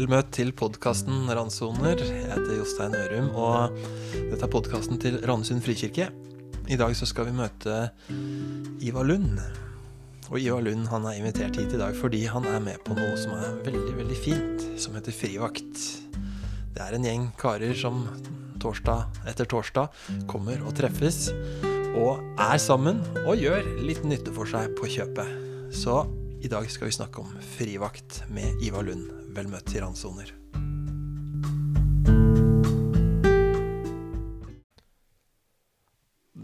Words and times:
Vel 0.00 0.08
møtt 0.08 0.30
til 0.32 0.48
podkasten 0.56 1.28
Randsoner. 1.28 2.00
Jeg 2.00 2.22
heter 2.30 2.54
Jostein 2.56 2.94
Ørum, 2.96 3.26
og 3.36 3.74
dette 4.30 4.46
er 4.46 4.48
podkasten 4.48 4.96
til 4.96 5.18
Randesund 5.28 5.60
frikirke. 5.60 6.06
I 6.72 6.78
dag 6.80 6.94
så 6.96 7.04
skal 7.04 7.28
vi 7.28 7.34
møte 7.36 7.74
Ivar 8.80 9.04
Lund. 9.04 9.36
Og 10.30 10.38
Ivar 10.40 10.64
Lund 10.64 10.88
han 10.88 11.04
er 11.04 11.18
invitert 11.18 11.60
hit 11.60 11.76
i 11.76 11.82
dag 11.82 11.92
fordi 12.00 12.22
han 12.32 12.48
er 12.48 12.64
med 12.64 12.80
på 12.86 12.96
noe 12.96 13.12
som 13.20 13.36
er 13.36 13.60
veldig, 13.66 13.92
veldig 13.98 14.18
fint, 14.24 14.66
som 14.80 14.96
heter 14.96 15.12
frivakt. 15.12 15.84
Det 16.72 16.80
er 16.80 16.96
en 16.96 17.04
gjeng 17.04 17.28
karer 17.44 17.76
som 17.76 18.06
torsdag 18.64 19.28
etter 19.28 19.52
torsdag 19.52 19.92
kommer 20.32 20.64
og 20.64 20.78
treffes, 20.80 21.26
og 21.92 22.24
er 22.40 22.56
sammen 22.56 23.04
og 23.26 23.36
gjør 23.36 23.68
litt 23.84 24.06
nytte 24.08 24.32
for 24.32 24.48
seg 24.48 24.72
på 24.80 24.94
kjøpet. 24.96 25.40
Så 25.76 26.06
i 26.40 26.48
dag 26.48 26.72
skal 26.72 26.88
vi 26.88 27.00
snakke 27.02 27.20
om 27.20 27.40
frivakt 27.58 28.22
med 28.32 28.64
Ivar 28.64 28.88
Lund. 28.88 29.19
Vel 29.30 29.46
møtt 29.50 29.68
til 29.70 29.84
Randsoner. 29.84 30.32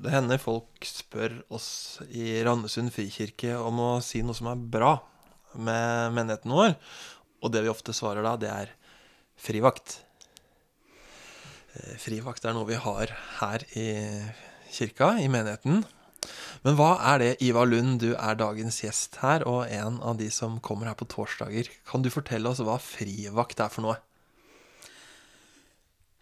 Det 0.07 0.13
hender 0.15 0.39
folk 0.39 0.87
spør 0.87 1.41
oss 1.51 1.99
i 2.15 2.37
Randesund 2.47 2.93
frikirke 2.95 3.57
om 3.59 3.81
å 3.83 3.91
si 4.05 4.23
noe 4.23 4.39
som 4.39 4.53
er 4.53 4.61
bra 4.61 4.93
med 5.59 6.15
menigheten 6.15 6.55
vår. 6.55 6.77
Og 7.43 7.51
det 7.51 7.65
vi 7.65 7.73
ofte 7.73 7.95
svarer 7.97 8.23
da, 8.23 8.37
det 8.39 8.53
er 8.53 8.71
frivakt. 9.35 9.99
Eh, 11.75 11.97
Frivakt 12.01 12.47
er 12.47 12.55
noe 12.55 12.69
vi 12.71 12.79
har 12.81 13.13
her 13.41 13.67
i 13.75 13.89
kirka, 14.73 15.17
i 15.19 15.27
menigheten. 15.33 15.83
Men 16.65 16.77
hva 16.79 16.97
er 17.13 17.21
det, 17.23 17.31
Ivar 17.45 17.69
Lund, 17.69 18.01
du 18.03 18.15
er 18.15 18.39
dagens 18.39 18.81
gjest 18.83 19.21
her, 19.23 19.45
og 19.47 19.71
en 19.71 20.01
av 20.03 20.19
de 20.19 20.29
som 20.35 20.59
kommer 20.65 20.91
her 20.91 20.99
på 20.99 21.09
torsdager. 21.13 21.69
Kan 21.87 22.03
du 22.03 22.11
fortelle 22.11 22.51
oss 22.51 22.63
hva 22.65 22.79
frivakt 22.83 23.63
er 23.63 23.73
for 23.73 23.87
noe? 23.87 23.99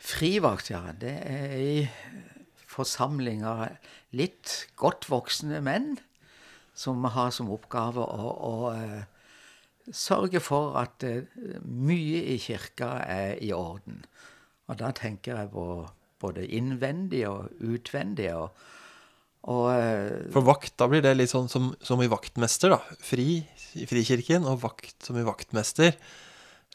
Frivakt, 0.04 0.68
ja. 0.74 0.82
Det 1.00 1.14
er 1.24 1.54
ei 1.56 1.88
forsamling 2.68 3.44
av 3.46 3.78
litt 4.12 4.66
godt 4.80 5.08
voksne 5.08 5.62
menn 5.64 5.94
som 6.74 7.04
har 7.14 7.30
som 7.32 7.52
oppgave 7.54 8.02
å, 8.02 8.30
å 8.34 8.54
eh, 8.74 9.04
sørge 9.94 10.42
for 10.42 10.74
at 10.80 11.06
eh, 11.06 11.30
mye 11.62 12.24
i 12.34 12.38
kirka 12.42 12.96
er 13.06 13.38
i 13.38 13.52
orden. 13.54 14.02
Og 14.68 14.80
da 14.80 14.90
tenker 14.96 15.38
jeg 15.38 15.52
på 15.54 15.66
både 16.20 16.46
innvendig 16.56 17.24
og 17.30 17.52
utvendig. 17.62 18.32
og 18.34 18.50
og, 19.44 19.66
eh, 19.74 20.30
For 20.32 20.42
vakt, 20.46 20.74
da 20.80 20.86
blir 20.88 21.02
det 21.04 21.16
litt 21.16 21.30
sånn 21.32 21.48
som, 21.52 21.72
som 21.84 22.00
i 22.02 22.08
vaktmester, 22.08 22.70
da. 22.74 22.78
Fri 23.04 23.42
i 23.74 23.86
frikirken, 23.90 24.44
og 24.46 24.60
vakt 24.62 25.02
som 25.04 25.16
i 25.18 25.24
vaktmester. 25.26 25.96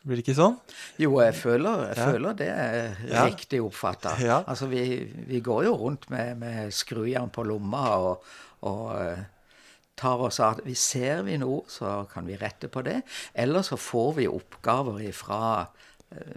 Blir 0.03 0.15
det 0.19 0.23
ikke 0.25 0.35
sånn? 0.37 0.57
Jo, 1.01 1.17
jeg 1.19 1.33
føler, 1.35 1.87
jeg 1.89 1.97
Ja. 1.97 2.05
føler 2.11 2.35
det 2.39 2.47
er 2.49 2.97
Ja. 3.09 3.25
riktig 3.25 3.59
oppfatta. 3.63 4.13
Ja. 4.21 4.43
Altså, 4.47 4.67
vi, 4.69 5.03
vi 5.27 5.41
går 5.41 5.65
jo 5.65 5.73
rundt 5.75 6.09
med, 6.09 6.37
med 6.39 6.71
skrujern 6.71 7.29
på 7.31 7.43
lomma 7.47 7.83
og, 7.97 8.23
og 8.63 8.95
eh, 9.01 9.23
tar 9.99 10.19
oss 10.23 10.39
av 10.39 10.61
vi 10.63 10.73
Ser 10.79 11.23
vi 11.23 11.35
noe, 11.37 11.63
så 11.67 12.05
kan 12.13 12.25
vi 12.25 12.37
rette 12.39 12.69
på 12.71 12.83
det. 12.83 13.01
Eller 13.35 13.61
så 13.61 13.75
får 13.75 14.13
vi 14.21 14.27
oppgaver 14.27 15.01
ifra 15.09 15.67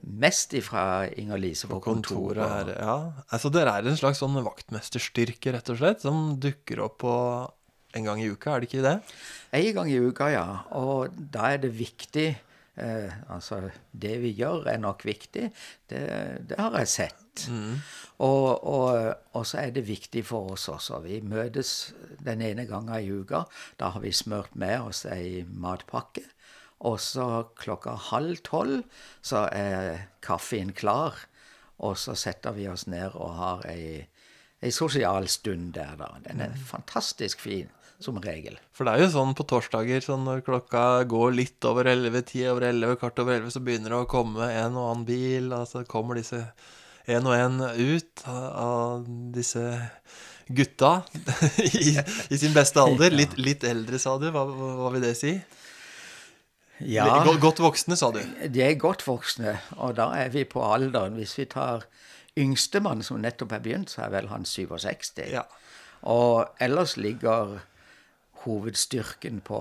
Mest 0.05 0.53
ifra 0.59 1.07
Inger 1.17 1.41
Lise 1.41 1.69
på, 1.71 1.79
Kontoret 1.81 2.45
her, 2.45 2.71
ja. 2.77 2.97
Altså 3.33 3.49
dere 3.53 3.73
er 3.79 3.89
en 3.89 3.97
slags 3.97 4.21
sånn 4.21 4.37
vaktmesterstyrke, 4.45 5.55
rett 5.55 5.71
og 5.73 5.79
slett, 5.81 6.05
som 6.05 6.35
dukker 6.41 6.83
opp 6.85 6.99
på 7.01 7.15
en 7.97 8.09
gang 8.09 8.21
i 8.21 8.29
uka, 8.29 8.53
er 8.55 8.63
det 8.63 8.69
ikke 8.69 8.85
det? 8.85 8.95
En 9.57 9.75
gang 9.79 9.91
i 9.93 10.01
uka, 10.01 10.29
ja. 10.33 10.47
Og 10.77 11.13
da 11.13 11.53
er 11.55 11.63
det 11.65 11.73
viktig 11.77 12.29
eh, 12.33 13.17
Altså, 13.33 13.63
det 13.93 14.15
vi 14.23 14.33
gjør, 14.37 14.67
er 14.73 14.81
nok 14.81 15.05
viktig. 15.09 15.49
Det, 15.89 16.03
det 16.49 16.61
har 16.61 16.77
jeg 16.81 16.93
sett. 16.93 17.47
Og, 18.23 18.49
og, 18.69 19.15
og 19.33 19.47
så 19.49 19.63
er 19.65 19.73
det 19.73 19.87
viktig 19.89 20.25
for 20.29 20.53
oss 20.53 20.69
også. 20.73 21.01
Vi 21.05 21.21
møtes 21.25 21.93
den 22.21 22.45
ene 22.45 22.67
gangen 22.69 22.97
i 23.01 23.09
uka. 23.13 23.45
Da 23.81 23.93
har 23.95 24.05
vi 24.05 24.13
smurt 24.13 24.57
med 24.57 24.89
oss 24.89 25.05
ei 25.09 25.45
matpakke. 25.49 26.25
Og 26.89 26.99
så 27.03 27.27
klokka 27.59 27.95
halv 28.11 28.41
tolv 28.47 28.83
så 29.23 29.47
er 29.55 30.09
kaffen 30.25 30.73
klar. 30.75 31.19
Og 31.83 31.99
så 31.99 32.15
setter 32.19 32.55
vi 32.57 32.69
oss 32.71 32.87
ned 32.91 33.15
og 33.19 33.37
har 33.39 33.63
ei, 33.71 34.03
ei 34.63 34.73
sosial 34.75 35.29
stund 35.31 35.73
der, 35.79 35.95
da. 35.99 36.11
Den 36.27 36.43
er 36.45 36.59
fantastisk 36.67 37.43
fin, 37.43 37.71
som 38.03 38.19
regel. 38.23 38.59
For 38.75 38.87
det 38.87 38.95
er 38.95 39.05
jo 39.05 39.15
sånn 39.15 39.35
på 39.39 39.47
torsdager, 39.51 40.03
sånn 40.05 40.27
når 40.27 40.45
klokka 40.47 40.85
går 41.11 41.35
litt 41.39 41.71
over 41.71 41.91
11, 41.91 42.27
ti 42.31 42.45
over 42.51 42.69
11, 42.71 42.99
kvart 43.03 43.23
over 43.23 43.39
11, 43.41 43.55
så 43.55 43.65
begynner 43.65 43.95
det 43.95 44.03
å 44.05 44.11
komme 44.11 44.51
en 44.51 44.79
og 44.79 44.93
annen 44.93 45.09
bil, 45.09 45.51
og 45.55 45.67
så 45.71 45.83
kommer 45.89 46.19
disse 46.19 46.45
en 47.11 47.27
og 47.27 47.35
en 47.35 47.59
ut 47.67 48.23
av, 48.29 49.09
disse 49.35 49.65
gutta 50.53 51.01
i, 51.67 51.97
i 52.31 52.39
sin 52.39 52.55
beste 52.55 52.83
alder. 52.83 53.15
Litt, 53.15 53.35
litt 53.39 53.67
eldre, 53.67 53.99
sa 54.03 54.19
du. 54.23 54.29
Hva 54.35 54.47
hva 54.47 54.93
vil 54.95 55.03
det 55.03 55.17
si? 55.19 55.35
Ja, 56.89 57.07
Go- 57.25 57.37
Godt 57.41 57.59
voksne, 57.63 57.97
sa 57.97 58.11
du. 58.15 58.21
de 58.49 58.63
er 58.63 58.75
godt 58.81 59.05
voksne, 59.07 59.59
og 59.77 59.95
da 59.97 60.11
er 60.19 60.29
vi 60.35 60.45
på 60.45 60.63
alderen. 60.65 61.15
Hvis 61.21 61.37
vi 61.39 61.45
tar 61.47 61.85
yngstemann 62.39 63.03
som 63.05 63.21
nettopp 63.21 63.53
er 63.53 63.61
begynt, 63.61 63.91
så 63.93 64.03
er 64.07 64.11
vel 64.15 64.29
han 64.33 64.45
67. 64.45 65.19
Ja. 65.31 65.43
Og 66.03 66.49
ellers 66.61 66.97
ligger 66.97 67.59
hovedstyrken 68.45 69.41
på 69.45 69.59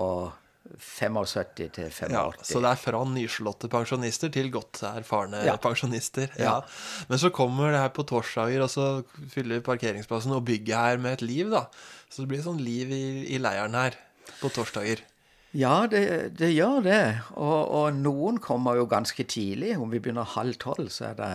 75 0.79 1.69
til 1.73 1.89
85. 1.91 2.13
Ja, 2.13 2.23
så 2.47 2.61
det 2.63 2.69
er 2.71 2.79
fra 2.79 3.01
nyslåtte 3.09 3.67
pensjonister 3.71 4.31
til 4.31 4.49
godt 4.53 4.79
erfarne 4.87 5.41
Ja. 5.45 5.55
pensjonister. 5.57 6.29
Ja. 6.39 6.43
Ja. 6.43 6.59
Men 7.09 7.19
så 7.19 7.29
kommer 7.29 7.71
det 7.71 7.81
her 7.81 7.89
på 7.89 8.03
torsdager, 8.07 8.61
og 8.63 8.69
så 8.69 9.03
fyller 9.33 9.59
parkeringsplassen 9.59 10.31
og 10.31 10.45
bygget 10.45 10.75
her 10.77 10.97
med 10.97 11.13
et 11.13 11.21
liv, 11.21 11.49
da. 11.51 11.65
Så 12.09 12.21
det 12.23 12.29
blir 12.29 12.43
sånn 12.45 12.61
liv 12.63 12.89
i, 12.91 13.03
i 13.35 13.37
leiren 13.41 13.73
her 13.75 13.97
på 14.39 14.49
torsdager. 14.53 15.01
Ja, 15.57 15.85
det, 15.91 16.37
det 16.39 16.53
gjør 16.53 16.79
det. 16.85 17.03
Og, 17.35 17.59
og 17.75 17.99
noen 17.99 18.39
kommer 18.43 18.79
jo 18.79 18.87
ganske 18.89 19.25
tidlig. 19.27 19.75
Om 19.77 19.91
vi 19.91 19.99
begynner 19.99 20.27
halv 20.37 20.55
tolv, 20.61 20.87
så 20.93 21.09
er 21.11 21.17
det 21.19 21.31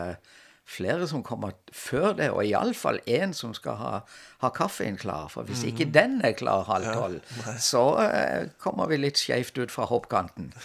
flere 0.66 1.06
som 1.06 1.22
kommer 1.22 1.52
før 1.74 2.14
det. 2.18 2.30
Og 2.34 2.42
iallfall 2.48 2.98
én 3.06 3.34
som 3.36 3.52
skal 3.54 3.76
ha, 3.80 3.92
ha 4.42 4.50
kaffen 4.56 4.96
klar. 4.98 5.28
For 5.32 5.46
hvis 5.46 5.66
ikke 5.68 5.88
den 5.92 6.18
er 6.26 6.34
klar 6.38 6.64
halv 6.68 6.88
tolv, 6.96 7.34
så 7.62 7.84
eh, 8.06 8.48
kommer 8.62 8.88
vi 8.90 8.98
litt 9.02 9.20
skeivt 9.20 9.58
ut 9.60 9.74
fra 9.74 9.88
hoppkanten. 9.90 10.52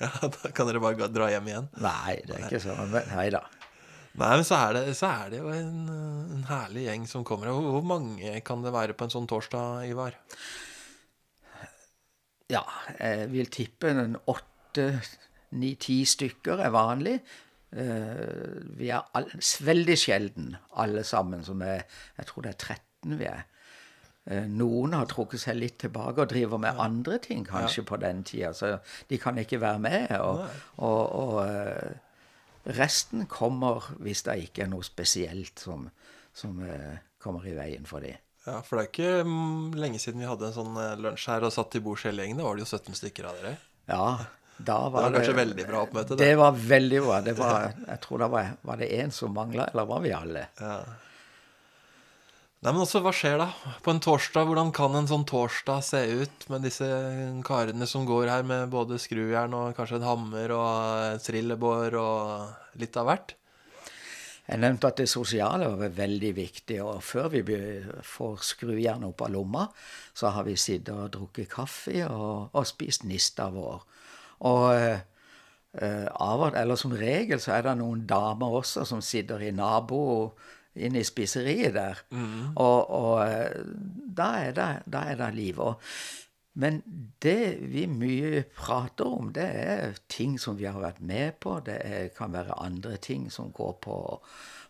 Ja, 0.00 0.08
da 0.22 0.50
kan 0.54 0.66
dere 0.66 0.80
bare 0.82 1.06
dra 1.10 1.28
hjem 1.30 1.48
igjen. 1.50 1.66
Nei, 1.82 2.16
det 2.26 2.34
er 2.34 2.44
ikke 2.48 2.60
sånn. 2.62 2.90
Men 2.90 3.06
Nei 3.14 3.28
da. 3.34 3.40
Nei, 4.14 4.28
men 4.38 4.44
så 4.46 4.58
er 4.58 4.76
det, 4.76 4.82
så 4.98 5.08
er 5.10 5.32
det 5.32 5.40
jo 5.40 5.48
en, 5.50 5.88
en 6.34 6.44
herlig 6.46 6.84
gjeng 6.86 7.06
som 7.10 7.24
kommer. 7.26 7.50
Hvor 7.54 7.82
mange 7.86 8.36
kan 8.46 8.62
det 8.62 8.70
være 8.74 8.94
på 8.98 9.06
en 9.06 9.14
sånn 9.14 9.26
torsdag, 9.30 9.86
Ivar? 9.90 10.14
Ja, 12.54 12.62
jeg 12.98 13.30
vil 13.32 13.50
tippe 13.52 13.90
en 13.90 14.18
åtte, 14.30 14.86
ni, 15.58 15.74
ti 15.80 16.00
stykker 16.08 16.62
er 16.64 16.74
vanlig. 16.74 17.18
Eh, 17.74 18.60
vi 18.78 18.92
er 18.94 19.02
all, 19.18 19.26
veldig 19.66 19.96
sjelden 19.98 20.52
alle 20.78 21.02
sammen 21.02 21.42
som 21.42 21.62
er 21.66 21.82
Jeg 22.18 22.28
tror 22.28 22.44
det 22.46 22.52
er 22.54 22.76
13 22.76 23.18
vi 23.18 23.26
er. 23.26 23.42
Eh, 24.30 24.46
Noen 24.48 24.94
har 24.96 25.08
trukket 25.10 25.42
seg 25.42 25.58
litt 25.58 25.76
tilbake 25.82 26.22
og 26.22 26.30
driver 26.30 26.60
med 26.62 26.80
andre 26.80 27.18
ting 27.20 27.44
kanskje 27.44 27.84
på 27.84 27.98
den 28.00 28.22
tida, 28.24 28.54
så 28.56 28.78
de 29.10 29.18
kan 29.20 29.38
ikke 29.38 29.60
være 29.60 29.82
med. 29.84 30.14
Og, 30.20 30.46
og, 30.76 31.02
og 31.12 31.40
eh, 31.44 31.98
resten 32.78 33.26
kommer 33.28 33.90
hvis 34.00 34.24
det 34.24 34.38
ikke 34.46 34.64
er 34.64 34.72
noe 34.72 34.86
spesielt 34.86 35.60
som, 35.60 35.88
som 36.32 36.62
eh, 36.64 37.02
kommer 37.20 37.44
i 37.48 37.56
veien 37.56 37.84
for 37.88 38.04
dem. 38.04 38.16
Ja, 38.44 38.58
For 38.60 38.76
det 38.76 38.84
er 38.84 38.90
ikke 38.90 39.12
mm, 39.28 39.76
lenge 39.80 40.00
siden 40.02 40.20
vi 40.20 40.28
hadde 40.28 40.50
en 40.50 40.56
sånn 40.56 40.74
eh, 40.80 40.96
lunsj 41.00 41.28
her 41.32 41.46
og 41.46 41.52
satt 41.54 41.70
til 41.72 41.84
bords 41.84 42.04
hele 42.08 42.24
gjengen. 42.24 42.42
Da 42.42 42.48
var 42.48 42.58
det 42.58 42.66
jo 42.66 42.72
17 42.76 42.98
stykker 43.00 43.28
av 43.30 43.38
dere. 43.40 43.54
Ja, 43.88 44.08
da 44.56 44.76
Det 44.84 44.90
var 44.92 45.06
kanskje 45.06 45.16
kanskje 45.16 45.38
veldig 45.38 45.64
bra 45.70 45.80
oppmøte, 45.86 46.18
det. 46.18 46.28
Det 46.28 46.36
var 46.38 46.60
veldig 46.74 47.00
bra. 47.06 47.22
Det 47.24 47.34
var, 47.38 47.72
jeg 47.88 48.02
tror 48.04 48.22
det 48.22 48.28
var, 48.36 48.52
var 48.68 48.82
det 48.82 48.90
én 49.00 49.14
som 49.14 49.32
mangla, 49.34 49.66
eller 49.72 49.88
var 49.88 50.04
vi 50.04 50.12
alle? 50.14 50.44
Ja. 50.60 50.76
Nei, 52.64 52.72
men 52.72 52.80
også, 52.80 53.02
hva 53.04 53.10
skjer 53.12 53.34
da? 53.42 53.50
På 53.84 53.92
en 53.92 53.98
torsdag, 54.00 54.46
hvordan 54.48 54.70
kan 54.72 54.94
en 54.96 55.08
sånn 55.08 55.26
torsdag 55.28 55.82
se 55.84 56.00
ut 56.22 56.46
med 56.48 56.62
disse 56.64 56.86
karene 57.44 57.88
som 57.88 58.06
går 58.08 58.30
her 58.32 58.46
med 58.48 58.70
både 58.72 58.96
skrujern 59.02 59.52
og 59.58 59.74
kanskje 59.76 59.98
en 59.98 60.06
hammer 60.08 60.54
og 60.56 61.24
trillebår 61.26 61.98
og 62.00 62.78
litt 62.80 62.96
av 62.96 63.10
hvert? 63.10 63.34
Jeg 64.44 64.60
nevnte 64.60 64.90
at 64.90 64.98
det 65.00 65.08
sosiale 65.08 65.70
var 65.72 65.94
veldig 65.96 66.34
viktig, 66.36 66.76
og 66.84 67.00
før 67.02 67.30
vi 67.32 67.42
får 68.04 68.42
skrujernet 68.44 69.08
opp 69.08 69.24
av 69.24 69.32
lomma, 69.32 69.64
så 70.12 70.34
har 70.36 70.44
vi 70.44 70.56
sittet 70.60 70.92
og 70.92 71.12
drukket 71.14 71.48
kaffe 71.54 72.04
og, 72.10 72.50
og 72.52 72.66
spist 72.68 73.06
nista 73.08 73.48
vår. 73.54 73.86
Og 74.44 74.66
eh, 74.74 76.08
av 76.12 76.44
eller 76.52 76.76
som 76.76 76.92
regel 76.92 77.40
så 77.40 77.56
er 77.56 77.64
det 77.68 77.78
noen 77.80 78.04
damer 78.06 78.60
også 78.60 78.84
som 78.88 79.00
sitter 79.02 79.48
i 79.48 79.54
nabo 79.54 80.34
inne 80.74 81.00
i 81.00 81.06
spiseriet 81.06 81.74
der. 81.74 82.04
Og, 82.60 82.90
og 82.90 83.24
eh, 83.24 83.64
da, 84.20 84.28
er 84.44 84.54
det, 84.56 84.70
da 84.90 85.06
er 85.08 85.20
det 85.22 85.34
liv. 85.38 85.60
Og 85.62 85.80
Men 86.54 86.80
det 87.22 87.56
vi 87.72 87.86
mye 87.90 88.44
prater 88.54 89.10
om, 89.10 89.32
det 89.34 89.44
er 89.44 89.98
ting 90.10 90.36
som 90.38 90.58
vi 90.58 90.68
har 90.68 90.78
vært 90.78 91.00
med 91.02 91.40
på. 91.42 91.58
Det 91.66 91.80
er, 91.82 92.08
kan 92.14 92.34
være 92.34 92.60
andre 92.62 92.96
ting 93.02 93.26
som 93.32 93.50
går 93.54 93.72
på, 93.82 93.98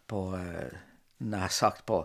på 0.09 0.23
eh, 0.39 0.79
nær 1.19 1.53
sagt 1.53 1.85
på 1.87 2.05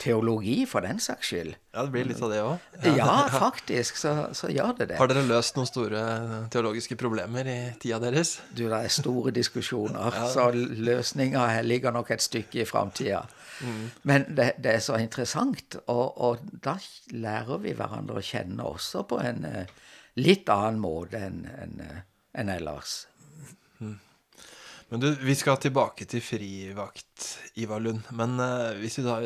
teologi, 0.00 0.64
for 0.66 0.82
den 0.82 0.98
saks 0.98 1.28
skyld. 1.30 1.52
Ja, 1.74 1.84
det 1.84 1.92
blir 1.94 2.06
litt 2.08 2.22
av 2.24 2.32
det 2.32 2.40
òg. 2.42 2.62
Ja, 2.96 3.28
faktisk, 3.44 4.00
så, 4.00 4.14
så, 4.34 4.48
gjør 4.50 4.72
det 4.80 4.88
det. 4.90 4.96
Har 4.98 5.10
dere 5.10 5.22
løst 5.28 5.58
noen 5.58 5.68
store 5.68 6.00
teologiske 6.50 6.96
problemer 6.98 7.46
i 7.46 7.58
tida 7.82 8.00
deres? 8.02 8.38
Du, 8.50 8.64
det 8.64 8.80
er 8.80 8.94
store 8.94 9.34
diskusjoner, 9.36 10.16
ja. 10.18 10.26
så 10.32 10.48
løsninga 10.56 11.44
ligger 11.66 11.94
nok 11.94 12.10
et 12.16 12.24
stykke 12.24 12.64
i 12.64 12.66
framtida. 12.68 13.22
Mm. 13.60 13.86
Men 14.08 14.26
det, 14.32 14.54
det, 14.58 14.74
er 14.78 14.84
så 14.84 14.98
interessant, 14.98 15.78
og, 15.86 16.18
og, 16.18 16.44
da 16.64 16.78
lærer 17.12 17.62
vi 17.62 17.76
hverandre 17.76 18.18
å 18.18 18.24
kjenne 18.24 18.66
også 18.66 19.04
på 19.06 19.20
en 19.22 19.44
uh, 19.44 19.90
litt 20.18 20.50
annen 20.50 20.80
måte 20.82 21.20
enn 21.28 21.44
en, 21.52 21.82
en 22.40 22.54
ellers. 22.56 23.02
Mm. 23.78 23.98
Men 24.90 25.02
du, 25.02 25.06
vi 25.22 25.36
skal 25.38 25.58
tilbake 25.62 26.06
til 26.10 26.22
frivakt, 26.24 27.26
Ivar 27.62 27.82
Lund. 27.82 28.08
Men 28.16 28.34
uh, 28.42 28.74
hvis 28.80 28.98
vi 28.98 29.04
da 29.06 29.18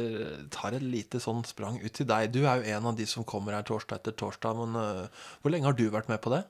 tar 0.53 0.77
et 0.77 0.85
lite 0.85 1.21
sånn 1.25 1.41
sprang 1.49 1.79
ut 1.81 1.95
til 1.97 2.09
deg. 2.11 2.35
Du 2.35 2.43
er 2.45 2.61
jo 2.61 2.75
en 2.77 2.91
av 2.91 2.99
de 2.99 3.07
som 3.09 3.25
kommer 3.25 3.57
her 3.57 3.65
torsdag 3.65 4.03
etter 4.03 4.17
torsdag. 4.21 4.61
Men 4.61 4.77
uh, 4.77 5.25
hvor 5.41 5.55
lenge 5.55 5.71
har 5.71 5.79
du 5.79 5.87
vært 5.89 6.11
med 6.13 6.21
på 6.25 6.35
det? 6.35 6.43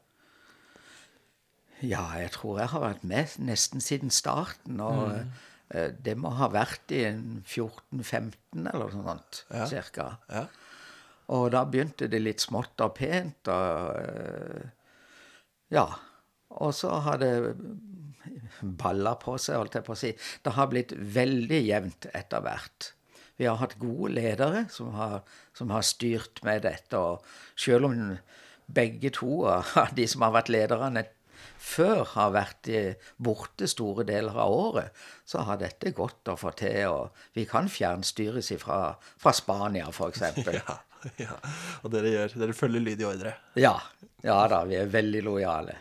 Ja, 1.85 2.03
jeg 2.19 2.33
tror 2.35 2.59
jeg 2.59 2.73
har 2.73 2.83
vært 2.83 3.07
med 3.07 3.39
nesten 3.47 3.85
siden 3.85 4.11
starten. 4.15 4.83
Og 4.83 5.15
mm. 5.15 5.31
det 6.03 6.17
må 6.19 6.35
ha 6.35 6.51
vært 6.51 6.95
i 6.95 7.05
14-15 7.07 8.67
eller 8.67 8.95
noe 8.95 9.07
sånt, 9.13 9.45
ja. 9.53 9.69
cirka. 9.71 10.09
Ja. 10.33 10.47
Og 11.35 11.51
da 11.55 11.63
begynte 11.69 12.09
det 12.11 12.23
litt 12.23 12.43
smått 12.43 12.83
og 12.83 12.97
pent. 12.99 13.47
og 13.53 13.95
Ja. 15.75 15.87
Og 16.55 16.75
så 16.77 16.91
har 17.03 17.19
det 17.19 17.35
balla 18.61 19.15
på 19.21 19.37
seg, 19.41 19.59
holdt 19.61 19.79
jeg 19.79 19.87
på 19.87 19.95
å 19.95 19.99
si. 19.99 20.13
Det 20.45 20.55
har 20.57 20.71
blitt 20.73 20.95
veldig 20.97 21.63
jevnt 21.65 22.09
etter 22.13 22.45
hvert. 22.45 22.93
Vi 23.37 23.49
har 23.49 23.59
hatt 23.59 23.79
gode 23.83 24.13
ledere 24.15 24.67
som 24.71 24.93
har, 24.95 25.23
som 25.57 25.73
har 25.75 25.83
styrt 25.87 26.43
med 26.47 26.63
dette. 26.67 26.99
Og 26.99 27.25
selv 27.59 27.91
om 27.91 28.15
begge 28.67 29.11
to 29.15 29.43
av 29.51 29.95
de 29.97 30.07
som 30.11 30.23
har 30.27 30.35
vært 30.37 30.53
lederne 30.55 31.05
før, 31.65 32.05
har 32.15 32.35
vært 32.35 32.71
borte 33.17 33.69
store 33.71 34.05
deler 34.07 34.37
av 34.39 34.55
året, 34.55 35.05
så 35.27 35.45
har 35.49 35.59
dette 35.61 35.95
gått 35.97 36.31
å 36.31 36.39
få 36.39 36.55
til. 36.59 36.81
Og 36.93 37.37
vi 37.37 37.47
kan 37.51 37.71
fjernstyres 37.71 38.53
ifra, 38.55 38.95
fra 39.01 39.35
Spania, 39.35 39.91
f.eks. 39.91 40.25
Ja, 41.05 41.19
ja. 41.21 41.35
Og 41.85 41.91
dere, 41.93 42.09
gjør, 42.15 42.39
dere 42.41 42.55
følger 42.57 42.81
lyd 42.81 43.03
i 43.03 43.05
ordre? 43.05 43.35
Ja. 43.61 43.75
Ja 44.25 44.39
da, 44.49 44.63
vi 44.65 44.79
er 44.81 44.89
veldig 44.89 45.21
lojale. 45.27 45.77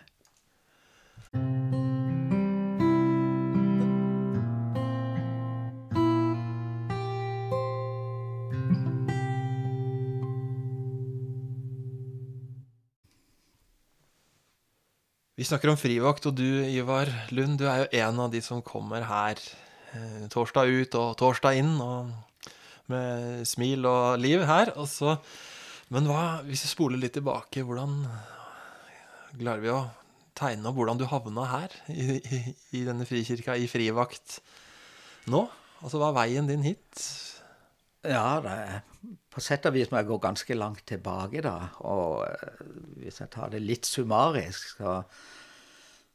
Vi 15.44 15.48
snakker 15.50 15.74
om 15.74 15.76
frivakt, 15.76 16.24
og 16.30 16.38
du, 16.40 16.64
Ivar 16.72 17.10
Lund, 17.36 17.58
du 17.60 17.66
er 17.68 17.82
jo 17.82 17.88
en 18.00 18.20
av 18.24 18.30
de 18.32 18.40
som 18.40 18.62
kommer 18.64 19.04
her 19.04 19.42
eh, 19.92 20.22
torsdag 20.32 20.70
ut 20.72 20.96
og 20.96 21.18
torsdag 21.20 21.58
inn, 21.60 21.74
og 21.84 22.54
med 22.88 23.42
smil 23.44 23.84
og 23.90 24.22
liv 24.24 24.46
her. 24.48 24.72
Og 24.80 24.88
så, 24.88 25.18
men 25.92 26.08
hva, 26.08 26.46
hvis 26.48 26.64
vi 26.64 26.72
spoler 26.72 27.02
litt 27.02 27.18
tilbake, 27.20 27.66
hvordan 27.68 27.98
klarer 29.34 29.66
vi 29.66 29.74
å 29.74 29.82
tegne 30.40 30.72
opp 30.72 30.80
hvordan 30.80 31.04
du 31.04 31.06
havna 31.12 31.50
her 31.52 31.76
i, 31.92 32.22
i, 32.24 32.42
i 32.80 32.88
denne 32.88 33.04
frikirka, 33.10 33.60
i 33.60 33.68
frivakt 33.68 34.40
nå? 35.28 35.44
Altså, 35.82 36.00
hva 36.00 36.14
er 36.14 36.20
veien 36.22 36.48
din 36.48 36.64
hit? 36.64 37.04
Ja, 38.08 38.40
det 38.48 38.56
er 38.62 38.80
på 39.34 39.42
sett 39.42 39.66
og 39.66 39.74
vis 39.76 39.90
må 39.92 40.00
jeg 40.00 40.10
gå 40.12 40.18
ganske 40.22 40.58
langt 40.58 40.84
tilbake, 40.90 41.42
da. 41.46 41.58
Og 41.90 42.24
eh, 42.28 42.68
hvis 43.02 43.22
jeg 43.24 43.32
tar 43.34 43.54
det 43.54 43.64
litt 43.64 43.90
summarisk, 43.90 44.76
så 44.78 45.02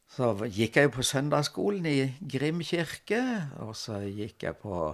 så 0.09 0.31
gikk 0.49 0.79
jeg 0.79 0.87
jo 0.87 0.95
på 0.95 1.05
søndagsskolen 1.05 1.85
i 1.85 1.99
Grim 2.33 2.63
kirke, 2.65 3.21
og 3.61 3.75
så 3.77 3.99
gikk 4.01 4.47
jeg 4.47 4.57
på 4.57 4.87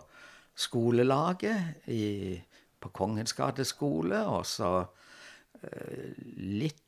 skolelaget 0.59 1.87
i, 1.91 2.35
på 2.83 2.91
Kongens 2.95 3.33
gate 3.35 3.63
skole, 3.67 4.19
og 4.27 4.43
så 4.47 4.71
uh, 4.83 6.09
litt 6.35 6.81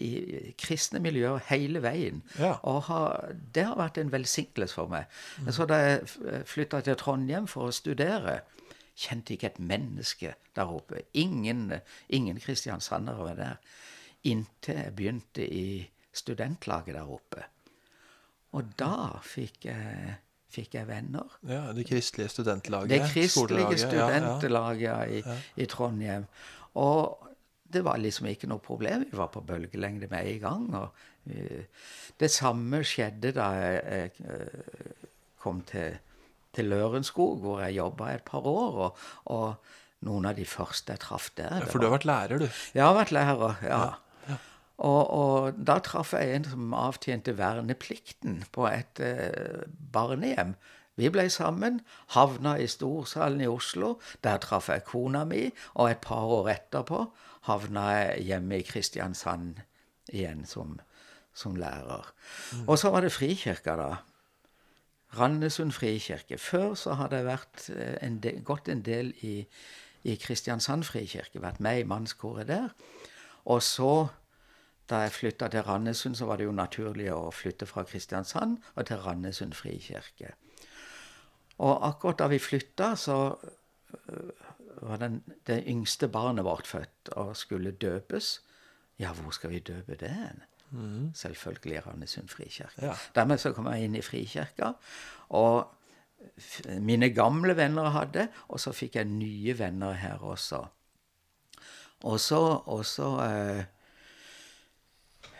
i 0.00 0.52
kristne 0.56 1.02
miljøer 1.04 1.42
hele 1.50 1.82
veien. 1.84 2.22
Ja. 2.40 2.54
Og 2.64 2.86
har, 2.88 3.34
det 3.54 3.66
har 3.68 3.76
vært 3.76 4.00
en 4.00 4.12
velsignelse 4.12 4.78
for 4.78 4.88
meg. 4.88 5.10
Mm. 5.44 5.50
Så 5.52 5.68
da 5.68 5.80
jeg 5.82 6.44
flytta 6.48 6.80
til 6.86 6.96
Trondheim 6.96 7.48
for 7.50 7.68
å 7.68 7.76
studere, 7.76 8.40
kjente 9.00 9.34
ikke 9.34 9.52
et 9.54 9.62
menneske 9.62 10.34
der 10.56 10.72
oppe. 10.72 11.04
Ingen, 11.14 11.72
ingen 12.08 12.40
kristiansandere 12.40 13.30
var 13.30 13.38
der. 13.38 13.56
Inntil 14.28 14.76
jeg 14.76 14.96
begynte 14.96 15.46
i 15.46 15.88
studentlaget 16.12 16.94
der 16.98 17.08
oppe. 17.08 17.46
Og 18.58 18.72
da 18.78 19.20
fikk 19.24 19.64
jeg, 19.68 20.16
fikk 20.50 20.74
jeg 20.74 20.88
venner. 20.88 21.38
Ja, 21.46 21.70
Det 21.72 21.86
kristelige 21.86 22.28
studentlaget? 22.28 22.90
Det 22.90 23.00
kristelige 23.12 23.78
studentlaget 23.78 24.82
ja, 24.82 24.98
ja. 25.04 25.36
I, 25.56 25.62
i, 25.62 25.66
Trondheim. 25.66 26.26
Og 26.74 27.28
det 27.72 27.84
var 27.86 28.02
liksom 28.02 28.26
ikke 28.26 28.50
noe 28.50 28.58
problem. 28.58 29.06
Vi 29.10 29.16
var 29.16 29.30
på 29.30 29.40
bølgelengde 29.46 30.10
med 30.10 30.34
en 30.34 30.40
gang. 30.40 30.74
og 30.74 30.88
uh, 31.30 31.64
Det 32.20 32.30
samme 32.30 32.82
skjedde 32.84 33.32
da 33.32 33.50
jeg, 33.54 33.82
jeg 33.86 34.10
uh, 34.26 35.10
kom 35.38 35.62
til, 35.62 35.96
til 36.56 36.70
Lørenskog, 36.72 37.38
hvor 37.42 37.60
jeg 37.64 37.78
jobba 37.78 38.14
et 38.14 38.24
par 38.26 38.46
år. 38.46 38.80
og, 38.86 39.04
og 39.24 39.76
noen 40.06 40.30
av 40.30 40.38
de 40.38 40.46
første 40.48 40.94
jeg 40.94 41.02
traff 41.02 41.28
der. 41.36 41.60
Ja, 41.60 41.68
For 41.68 41.80
du 41.80 41.88
har 41.88 41.98
vært 41.98 42.08
lærer, 42.08 42.40
du? 42.40 42.62
Jeg 42.72 42.84
har 42.84 42.96
vært 42.96 43.12
lærer, 43.12 43.64
ja. 43.66 43.82
Og, 44.80 45.10
og, 45.12 45.56
da 45.60 45.76
traff 45.84 46.14
jeg 46.16 46.38
en 46.38 46.46
som 46.48 46.70
avtjente 46.72 47.34
verneplikten 47.36 48.38
på 48.54 48.64
et 48.70 49.02
eh, 49.04 49.66
barnehjem. 49.92 50.54
Vi 50.96 51.10
ble 51.12 51.26
sammen, 51.32 51.82
havna 52.16 52.54
i 52.60 52.68
Storsalen 52.68 53.42
i 53.44 53.48
Oslo. 53.48 53.98
Der 54.24 54.40
traff 54.40 54.70
jeg 54.72 54.86
kona 54.88 55.26
mi, 55.28 55.50
og 55.76 55.90
et 55.92 56.00
par 56.04 56.32
år 56.32 56.48
etterpå 56.56 57.04
havna 57.48 57.86
jeg 57.92 58.24
hjemme 58.30 58.60
i 58.60 58.64
Kristiansand 58.66 59.60
igjen 60.10 60.46
som, 60.48 60.78
som 61.36 61.56
lærer. 61.60 62.08
Mm. 62.56 62.64
Og 62.66 62.80
så 62.80 62.92
var 62.92 63.04
det 63.04 63.12
Frikirka, 63.14 63.76
da. 63.76 63.90
Randesund 65.18 65.72
frikirke. 65.74 66.38
Før 66.38 66.74
så 66.78 66.94
hadde 67.00 67.18
jeg 67.18 67.26
vært 67.26 67.66
eh, 67.74 67.96
en 68.06 68.20
del, 68.22 68.42
gått 68.46 68.68
en 68.70 68.82
del 68.86 69.12
i, 69.26 69.40
i 70.06 70.16
Kristiansand 70.20 70.86
frikirke, 70.86 71.42
vært 71.42 71.60
med 71.60 71.82
i 71.82 71.88
mannskoret 71.88 72.48
der. 72.50 72.70
Og 73.50 73.62
så 73.64 74.08
da 74.90 75.04
jeg 75.04 75.14
flytta 75.14 75.48
til 75.48 75.62
Randesund, 75.62 76.16
så 76.18 76.26
var 76.26 76.40
det 76.40 76.48
jo 76.48 76.54
naturlig 76.54 77.10
å 77.14 77.30
flytte 77.34 77.66
fra 77.70 77.84
Kristiansand 77.86 78.58
og 78.74 78.86
til 78.88 79.02
Randesund 79.04 79.54
frikirke. 79.54 80.34
Og 81.62 81.86
akkurat 81.86 82.18
da 82.22 82.26
vi 82.32 82.40
flytta, 82.42 82.94
så 82.98 83.18
øh, 83.30 84.30
var 84.82 85.02
den, 85.02 85.20
det 85.46 85.62
yngste 85.68 86.08
barnet 86.08 86.44
vårt 86.44 86.66
født 86.66 87.12
og 87.20 87.36
skulle 87.36 87.70
døpes. 87.70 88.40
Ja, 88.98 89.12
hvor 89.12 89.30
skal 89.30 89.50
vi 89.50 89.60
døpe 89.60 89.94
det 90.00 90.10
hen? 90.10 90.42
Mm. 90.70 91.10
Selvfølgelig 91.14 91.76
i 91.76 91.82
Randesund 91.84 92.28
frikirke. 92.28 92.84
Ja. 92.84 92.94
Dermed 93.14 93.42
så 93.42 93.52
kom 93.52 93.66
jeg 93.72 93.88
inn 93.88 93.98
i 93.98 94.04
frikirka. 94.04 94.72
Og 95.36 95.66
mine 96.80 97.10
gamle 97.16 97.56
venner 97.56 97.90
hadde, 97.94 98.28
og 98.48 98.60
så 98.60 98.72
fikk 98.76 99.00
jeg 99.00 99.08
nye 99.10 99.58
venner 99.58 99.96
her 99.98 100.22
også. 100.22 100.64
Og 102.04 102.20
så, 102.20 102.40
og 102.70 102.84
så 102.86 103.08
eh, 103.24 103.64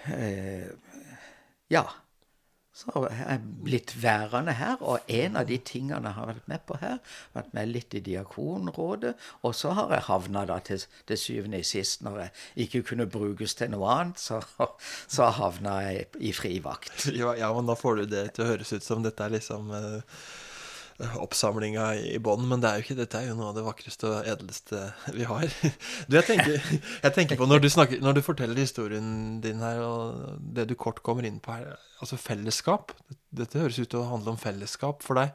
Eh, 0.08 0.70
ja. 1.68 1.84
Så 2.80 2.94
har 2.96 3.10
jeg 3.12 3.40
blitt 3.66 3.92
værende 4.00 4.54
her, 4.56 4.80
og 4.80 5.04
en 5.12 5.36
av 5.36 5.48
de 5.50 5.58
tingene 5.60 6.00
jeg 6.00 6.16
har 6.16 6.28
vært 6.30 6.48
med 6.48 6.64
på 6.68 6.78
her, 6.80 6.98
vært 7.36 7.52
med 7.56 7.72
litt 7.74 7.96
i 7.98 8.02
Diakonrådet, 8.06 9.12
og 9.44 9.56
så 9.56 9.74
har 9.76 9.92
jeg 9.92 10.06
havna 10.08 10.46
da 10.48 10.56
til, 10.64 10.80
til 11.10 11.20
syvende 11.20 11.60
i 11.60 11.66
sist, 11.66 12.00
når 12.06 12.22
jeg 12.22 12.66
ikke 12.66 12.84
kunne 12.92 13.08
brukes 13.10 13.56
til 13.58 13.72
noe 13.74 13.90
annet, 13.92 14.22
så, 14.22 14.40
så 15.16 15.28
havna 15.36 15.80
jeg 15.90 16.08
i 16.20 16.32
frivakt. 16.36 16.94
Ja, 17.20 17.34
ja, 17.36 17.50
men 17.52 17.66
da 17.68 17.74
får 17.76 17.98
du 17.98 18.06
det 18.14 18.22
til 18.32 18.46
å 18.46 18.52
høres 18.54 18.70
ut 18.72 18.86
som 18.86 19.02
dette 19.04 19.26
er 19.26 19.34
liksom 19.34 19.74
uh 19.76 19.98
oppsamlinga 21.20 21.84
i 21.96 22.18
bånn, 22.22 22.42
men 22.48 22.60
det 22.62 22.68
er 22.70 22.80
jo 22.80 22.84
ikke, 22.84 22.96
dette 22.98 23.20
er 23.20 23.30
jo 23.30 23.36
noe 23.38 23.50
av 23.50 23.56
det 23.56 23.64
vakreste 23.64 24.08
og 24.08 24.26
edelste 24.28 24.82
vi 25.16 25.26
har. 25.28 25.46
Du, 26.10 26.16
jeg 26.18 26.26
tenker, 26.26 26.56
jeg 27.04 27.14
tenker 27.16 27.38
på 27.40 27.46
når 27.48 27.62
du, 27.64 27.68
snakker, 27.72 28.00
når 28.02 28.18
du, 28.18 28.22
forteller 28.26 28.58
historien 28.60 29.38
din 29.44 29.62
her, 29.64 29.80
og 29.84 30.40
det 30.40 30.66
du 30.70 30.74
kort 30.78 31.00
kommer 31.06 31.26
inn 31.28 31.38
på 31.42 31.54
her, 31.54 31.76
altså 32.02 32.18
fellesskap. 32.20 32.92
Dette 33.30 33.60
høres 33.62 33.78
ut 33.80 33.88
til 33.92 34.02
å 34.02 34.08
handle 34.10 34.34
om 34.34 34.40
fellesskap 34.40 35.04
for 35.06 35.20
deg. 35.20 35.32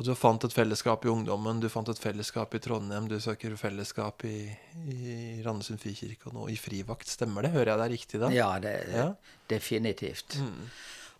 at 0.00 0.06
du 0.06 0.14
fant 0.16 0.44
et 0.46 0.54
fellesskap 0.54 1.04
i 1.04 1.10
ungdommen, 1.12 1.58
du 1.60 1.68
fant 1.68 1.88
et 1.92 1.98
fellesskap 2.00 2.54
i 2.56 2.60
Trondheim, 2.62 3.08
du 3.10 3.18
søker 3.20 3.56
fellesskap 3.60 4.24
i, 4.24 4.46
i 4.86 5.42
Randesund 5.44 5.80
frikirke 5.82 6.30
og 6.30 6.38
nå 6.38 6.46
i 6.48 6.56
frivakt. 6.56 7.10
Stemmer 7.10 7.44
det? 7.44 7.52
Hører 7.56 7.74
jeg 7.74 7.82
deg 7.82 7.92
riktig 7.96 8.22
da? 8.22 8.30
Ja, 8.32 8.52
det, 8.62 8.76
Ja. 8.94 9.10
definitivt. 9.50 10.38
Mm. 10.40 10.70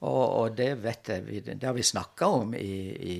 Og, 0.01 0.23
og 0.41 0.57
det 0.57 0.71
vet 0.85 1.09
jeg, 1.13 1.45
det 1.51 1.63
har 1.67 1.77
vi 1.77 1.85
snakka 1.85 2.31
om 2.41 2.55
i, 2.57 2.73
i, 3.17 3.19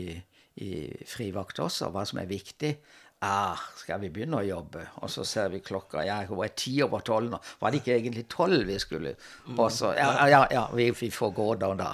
i 0.65 0.71
frivakt 1.07 1.61
også, 1.61 1.91
hva 1.93 2.07
som 2.09 2.23
er 2.23 2.31
viktig. 2.31 2.75
Ah, 3.21 3.59
skal 3.77 3.99
vi 4.01 4.09
begynne 4.09 4.39
å 4.39 4.47
jobbe? 4.47 4.81
Og 5.05 5.11
så 5.13 5.27
ser 5.29 5.51
vi 5.53 5.59
klokka. 5.61 6.01
Ja, 6.09 6.23
hun 6.25 6.39
er 6.41 6.55
ti 6.57 6.79
over 6.81 7.03
tolv 7.05 7.29
nå. 7.35 7.41
Var 7.61 7.75
det 7.75 7.83
ikke 7.83 7.93
egentlig 7.99 8.23
tolv 8.33 8.63
vi 8.65 8.79
skulle? 8.81 9.13
Og 9.59 9.67
så, 9.77 9.91
ja, 9.93 10.07
ja, 10.33 10.39
ja 10.49 10.63
vi, 10.73 10.87
vi 10.97 11.11
får 11.13 11.35
gå 11.37 11.49
da 11.61 11.69
og 11.75 11.83
da. 11.83 11.91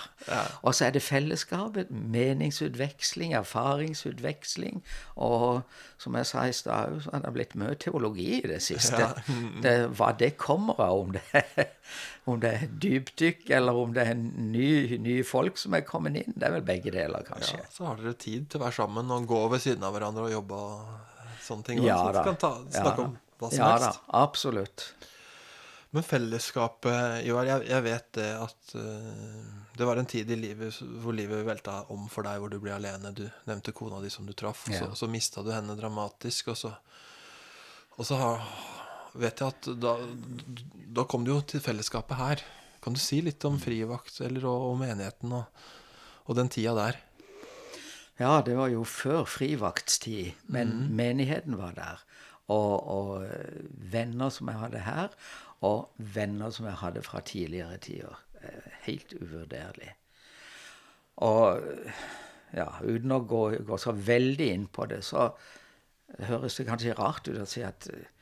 Og 0.63 0.71
så 0.79 0.87
er 0.87 0.95
det 0.95 1.03
fellesskapet. 1.03 1.91
Meningsutveksling, 1.91 3.35
erfaringsutveksling. 3.41 4.85
Og 5.27 5.63
som 5.99 6.15
jeg 6.21 6.31
sa 6.31 6.47
i 6.47 6.55
stad, 6.55 7.01
så 7.03 7.11
har 7.17 7.27
det 7.27 7.35
blitt 7.35 7.59
mye 7.59 7.75
teologi 7.75 8.37
i 8.39 8.47
det 8.47 8.61
siste. 8.63 9.11
Det, 9.67 9.75
hva 9.99 10.13
det 10.23 10.37
kommer 10.39 10.79
av, 10.79 11.01
om 11.09 11.11
det, 11.19 11.27
er- 11.43 11.73
om 12.27 12.41
det 12.43 12.51
er 12.57 12.65
dypdykk, 12.83 13.45
eller 13.55 13.77
om 13.79 13.93
det 13.95 14.03
er 14.11 14.17
nye, 14.19 14.97
nye 14.99 15.23
folk 15.27 15.59
som 15.63 15.77
er 15.79 15.85
kommet 15.87 16.17
inn. 16.25 16.33
Det 16.35 16.49
er 16.49 16.57
vel 16.57 16.65
begge 16.67 16.91
deler, 16.95 17.23
kanskje. 17.27 17.61
Ja, 17.61 17.69
så 17.71 17.87
har 17.87 18.01
dere 18.03 18.17
tid 18.19 18.49
til 18.51 18.59
å 18.61 18.65
være 18.65 18.75
sammen 18.81 19.13
og 19.15 19.29
gå 19.31 19.43
ved 19.53 19.63
siden 19.63 19.85
av 19.87 19.95
hverandre 19.95 20.25
og 20.27 20.33
jobbe 20.35 20.59
og 20.59 21.37
sånne 21.47 21.69
ting. 21.69 21.83
Ja 21.87 22.01
så 22.03 22.15
da. 22.17 22.25
kan 22.27 22.41
ta, 22.43 22.51
Ja 22.73 22.83
snakke 22.83 22.97
da. 23.05 23.05
om 23.07 23.15
hva 23.39 23.51
som 23.53 23.61
Ja 23.63 23.69
helst. 23.77 24.01
da, 24.03 24.19
absolutt. 24.25 24.87
Men 25.95 26.03
fellesskapet, 26.05 27.23
Ivar, 27.31 27.47
jeg, 27.47 27.69
jeg 27.71 27.85
vet 27.87 28.09
det 28.19 28.27
at 28.43 28.73
uh, 28.75 29.45
det 29.79 29.87
var 29.87 30.01
en 30.03 30.09
tid 30.11 30.31
i 30.35 30.37
livet 30.37 30.75
hvor 31.01 31.15
livet 31.15 31.45
velta 31.47 31.77
om 31.95 32.09
for 32.13 32.27
deg, 32.27 32.41
hvor 32.43 32.51
du 32.53 32.59
ble 32.61 32.75
alene. 32.75 33.15
Du 33.17 33.23
nevnte 33.47 33.73
kona 33.73 34.03
di 34.03 34.11
som 34.13 34.27
du 34.27 34.35
traff, 34.37 34.67
Ja. 34.75 34.83
så, 34.83 34.91
så 34.99 35.09
mista 35.09 35.45
du 35.47 35.53
henne 35.55 35.77
dramatisk. 35.79 36.51
Og 36.53 36.59
så, 36.59 36.73
og 37.97 38.05
så 38.11 38.19
har, 38.21 38.43
vet 39.21 39.43
jeg 39.43 39.55
at 39.55 39.69
da, 39.81 39.97
da 40.99 41.05
kom 41.09 41.27
du 41.27 41.33
jo 41.35 41.41
til 41.45 41.63
fellesskapet 41.65 42.21
her. 42.21 42.45
Kan 42.85 42.97
du 42.97 43.03
si 43.03 43.21
litt 43.25 43.45
om 43.49 43.59
frivakt 43.61 44.21
eller 44.25 44.47
og, 44.47 44.71
og 44.71 44.79
menigheten 44.83 45.35
og, 45.37 45.65
og 46.27 46.39
den 46.39 46.51
tida 46.53 46.75
der? 46.79 47.01
Ja, 48.17 48.41
det 48.41 48.55
var 48.57 48.71
jo 48.73 48.85
før 48.89 49.27
frivaktstid, 49.29 50.39
men 50.49 50.95
menigheten 50.97 51.59
var 51.61 51.75
der. 51.77 52.05
Og, 52.49 52.73
og 52.89 53.27
eh, 53.27 53.67
venner 53.93 54.31
som 54.33 54.49
jeg 54.49 54.61
hadde 54.63 54.85
her, 54.87 55.13
og 55.67 55.91
venner 55.99 56.53
som 56.55 56.69
jeg 56.71 56.81
hadde 56.81 57.03
fra 57.05 57.21
tidligere 57.27 57.77
tider. 57.83 58.23
Eh, 58.41 58.71
Helt 58.87 59.13
uvurderlig. 59.21 59.91
Og 61.27 61.61
ja, 62.57 62.69
uten 62.85 63.13
å 63.13 63.23
gå, 63.29 63.43
gå 63.67 63.79
så 63.81 63.93
veldig 63.93 64.49
inn 64.53 64.67
på 64.73 64.87
det, 64.89 65.03
så 65.05 65.31
høres 66.29 66.57
det 66.59 66.67
kanskje 66.69 66.97
rart 66.97 67.29
ut 67.29 67.41
å 67.43 67.49
si 67.49 67.65
at 67.67 67.89
eh, 67.93 68.13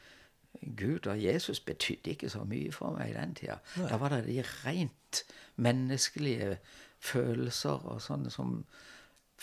Gud 0.76 1.06
og 1.11 1.20
Jesus 1.23 1.61
betydde 1.61 2.11
ikke 2.14 2.30
så 2.32 2.44
mye 2.49 2.73
for 2.73 2.94
meg 2.96 3.11
i 3.11 3.16
den 3.16 3.34
tida. 3.34 3.58
Da 3.76 3.96
var 4.00 4.14
det 4.14 4.25
de 4.28 4.42
rent 4.64 5.25
menneskelige 5.56 6.58
følelser 7.04 7.84
og 7.90 8.00
sånne 8.02 8.30
som 8.32 8.64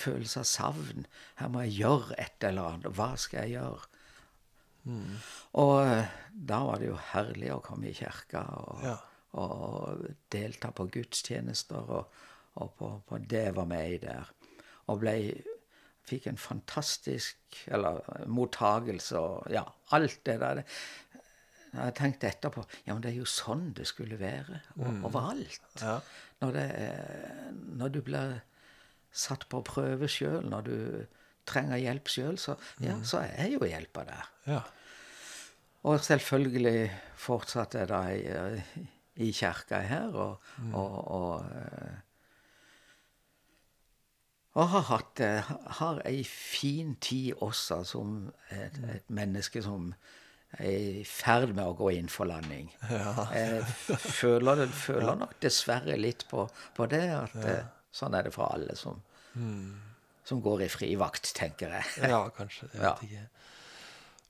følelse 0.01 0.39
av 0.41 0.47
savn. 0.49 1.05
Her 1.37 1.51
må 1.51 1.61
jeg 1.67 1.77
gjøre 1.83 2.17
et 2.19 2.43
eller 2.47 2.71
annet. 2.73 2.93
Hva 2.97 3.11
skal 3.19 3.43
jeg 3.45 3.59
gjøre? 3.59 3.87
Og 5.61 5.75
eh, 5.85 6.07
da 6.33 6.59
var 6.65 6.79
det 6.81 6.87
jo 6.89 6.97
herlig 7.11 7.51
å 7.53 7.61
komme 7.61 7.91
i 7.91 7.93
kirka 7.93 8.41
og, 8.57 8.81
Ja. 8.87 8.95
og 9.37 10.07
delta 10.33 10.71
på 10.73 10.87
gudstjenester 10.91 11.91
og, 11.99 12.15
og 12.57 12.71
på, 12.79 12.89
på 13.07 13.19
det 13.29 13.51
var 13.55 13.69
med 13.69 13.93
i 13.93 13.99
der. 14.01 14.31
Og 14.89 15.03
ble 15.03 15.13
Fikk 16.07 16.27
en 16.31 16.39
fantastisk 16.41 17.61
eller, 17.71 18.01
mottagelse 18.27 19.19
og 19.19 19.51
ja, 19.53 19.63
alt 19.95 20.19
det 20.27 20.39
der. 20.41 20.63
Jeg 21.71 21.79
har 21.79 21.93
tenkt 21.95 22.25
etterpå 22.27 22.65
Ja, 22.83 22.93
men 22.93 23.03
det 23.03 23.13
er 23.13 23.21
jo 23.21 23.29
sånn 23.29 23.69
det 23.77 23.87
skulle 23.87 24.19
være 24.19 24.59
mm. 24.75 25.05
overalt. 25.07 25.61
Ja. 25.79 25.99
Når, 26.41 26.57
det, 26.57 26.67
når 27.79 27.93
du 27.95 28.01
blir 28.03 28.37
satt 29.11 29.47
på 29.51 29.61
prøve 29.67 30.09
sjøl, 30.11 30.43
når 30.49 30.67
du 30.67 30.77
trenger 31.47 31.79
hjelp 31.81 32.11
sjøl, 32.11 32.37
så, 32.39 32.57
ja, 32.83 32.97
så 33.07 33.23
er 33.25 33.53
jo 33.53 33.65
hjelpa 33.67 34.05
der. 34.07 34.29
ja. 34.51 34.61
Og 35.81 35.97
selvfølgelig 36.05 36.91
fortsatte 37.17 37.79
jeg 37.81 37.89
da 37.89 38.01
i, 38.13 38.83
i 39.25 39.31
kirka 39.33 39.79
her, 39.81 40.13
og, 40.13 40.43
og, 40.77 40.97
og, 41.15 41.47
eh, 41.57 41.95
og 44.51 44.67
har 44.73 44.87
hatt 44.89 45.21
eh, 45.23 45.51
har 45.79 46.01
ei 46.07 46.23
fin 46.27 46.95
tid 46.99 47.39
også 47.39 47.83
som 47.87 48.15
et, 48.51 48.79
et 48.97 49.13
menneske 49.13 49.63
som 49.63 49.93
er 50.59 50.71
i 50.99 51.03
ferd 51.07 51.53
med 51.55 51.63
å 51.63 51.75
gå 51.79 51.93
inn 51.95 52.09
for 52.11 52.27
landing. 52.27 52.67
Jeg 52.89 53.61
føler, 54.03 54.65
det, 54.65 54.67
føler 54.75 55.15
nok 55.21 55.37
dessverre 55.43 55.95
litt 55.95 56.25
på, 56.27 56.43
på 56.75 56.87
det, 56.91 57.05
at 57.15 57.37
ja. 57.39 57.61
sånn 57.95 58.17
er 58.19 58.27
det 58.27 58.33
for 58.35 58.51
alle 58.51 58.75
som, 58.75 58.99
som 60.27 60.43
går 60.43 60.65
i 60.65 60.71
frivakt, 60.73 61.31
tenker 61.37 61.77
jeg. 61.77 62.11
Ja, 62.11 62.25
kanskje. 62.35 62.67
Jeg 62.73 62.83
Ja. 62.83 62.97
ikke. 63.07 63.27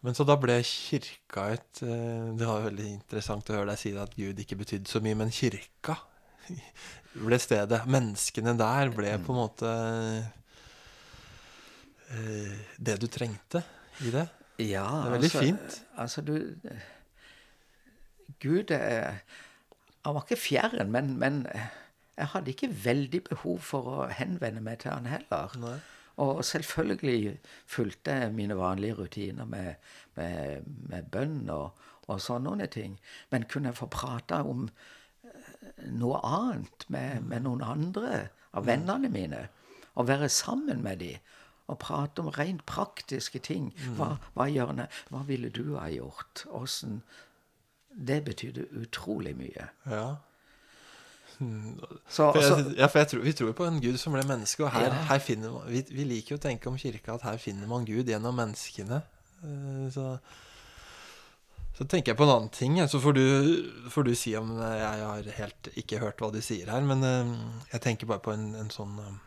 Men 0.02 0.18
så 0.18 0.26
da 0.26 0.34
ble 0.42 0.56
kirka 0.66 1.44
et 1.54 1.82
eh, 1.86 2.30
Det 2.34 2.48
var 2.50 2.64
veldig 2.64 2.88
interessant 2.90 3.50
å 3.52 3.60
høre 3.60 3.70
deg 3.70 3.78
si 3.78 3.92
det 3.94 4.02
at 4.02 4.16
Gud 4.18 4.40
ikke 4.42 4.58
betydde 4.58 4.90
så 4.90 5.02
mye, 5.02 5.18
men 5.20 5.34
kirka 5.34 5.98
ble 7.14 7.40
stedet. 7.42 7.84
Menneskene 7.92 8.56
der 8.60 8.92
ble 8.96 9.16
på 9.26 9.34
en 9.34 9.40
måte 9.42 9.72
eh, 12.12 12.56
det 12.78 12.98
du 13.02 13.08
trengte 13.12 13.64
i 14.06 14.14
det. 14.14 14.28
Ja, 14.62 14.86
Det 15.04 15.08
er 15.08 15.16
veldig 15.18 15.32
fint. 15.32 15.78
Altså, 15.98 16.22
du 16.22 16.36
Gud 18.42 18.72
eh, 18.72 19.14
Han 20.04 20.16
var 20.16 20.26
ikke 20.26 20.40
fjern, 20.42 20.92
men, 20.92 21.18
men 21.20 21.46
eh, 21.54 21.70
jeg 22.18 22.28
hadde 22.34 22.52
ikke 22.52 22.70
veldig 22.84 23.24
behov 23.30 23.60
for 23.66 23.90
å 23.90 24.08
henvende 24.14 24.62
meg 24.62 24.82
til 24.82 24.94
han 24.94 25.10
heller. 25.10 25.58
Nei. 25.62 25.78
Og 26.22 26.44
selvfølgelig 26.46 27.38
fulgte 27.70 28.12
jeg 28.12 28.34
mine 28.36 28.58
vanlige 28.58 28.98
rutiner 29.00 29.48
med, 29.50 29.76
med, 30.16 30.68
med 30.92 31.08
bønn 31.14 31.50
og, 31.50 31.80
og 32.08 32.22
sånne 32.22 32.68
ting. 32.70 32.98
Men 33.32 33.48
kunne 33.50 33.72
jeg 33.72 33.80
få 33.80 33.88
prate 33.94 34.42
om 34.44 34.68
noe 35.90 36.20
annet 36.24 36.86
med, 36.90 37.24
med 37.24 37.44
noen 37.48 37.62
andre 37.64 38.28
av 38.54 38.66
vennene 38.66 39.10
mine? 39.10 39.48
Og 39.96 40.08
være 40.08 40.30
sammen 40.30 40.84
med 40.84 41.00
dem? 41.00 41.18
Og 41.68 41.78
prate 41.80 42.20
om 42.20 42.28
rent 42.36 42.66
praktiske 42.68 43.40
ting. 43.40 43.70
Hva, 43.96 44.18
hva, 44.36 44.48
gjør 44.52 44.74
hva 45.10 45.22
ville 45.28 45.50
du 45.50 45.78
ha 45.78 45.88
gjort? 45.92 46.46
Åssen 46.52 47.02
Det 47.92 48.24
betydde 48.26 48.68
utrolig 48.82 49.36
mye. 49.36 49.70
Ja. 49.86 50.16
Så, 52.08 52.28
For 52.32 52.40
jeg, 52.42 52.76
ja, 52.78 52.86
for 52.86 53.00
jeg 53.00 53.08
tror, 53.08 53.22
vi 53.26 53.34
tror 53.34 53.52
på 53.58 53.66
en 53.66 53.80
Gud 53.82 53.98
som 53.98 54.14
ble 54.14 54.22
menneske, 54.28 54.64
og 54.66 54.72
her, 54.72 54.86
Ja. 54.92 55.00
her 55.10 55.20
finner 55.20 55.52
man, 55.52 55.64
vi, 55.68 55.82
vi 55.90 56.04
liker 56.06 56.36
jo 56.36 56.38
å 56.40 56.44
tenke 56.44 56.70
om 56.70 56.78
kirka 56.78 57.16
at 57.16 57.22
her 57.26 57.38
finner 57.42 57.68
man 57.68 57.86
Gud 57.86 58.06
gjennom 58.12 58.36
menneskene. 58.38 59.02
Eh, 59.44 59.88
Så, 59.92 60.18
så 61.82 61.88
tenker 61.90 62.12
jeg 62.12 62.20
på 62.20 62.28
en 62.28 62.36
annen 62.36 62.54
ting. 62.54 62.78
Så 62.86 63.02
får 63.02 63.16
du, 63.18 63.26
får 63.90 64.06
du 64.06 64.14
si 64.18 64.36
om 64.38 64.54
eh, 64.54 64.78
Jeg 64.78 65.06
har 65.08 65.30
helt 65.40 65.70
ikke 65.82 66.02
hørt 66.04 66.22
hva 66.22 66.30
du 66.34 66.38
sier 66.46 66.70
her, 66.70 66.86
men 66.86 67.02
eh, 67.08 67.32
jeg 67.74 67.82
tenker 67.88 68.10
bare 68.12 68.22
på 68.22 68.36
en, 68.36 68.52
en 68.60 68.70
sånn 68.74 69.00
eh, 69.02 69.20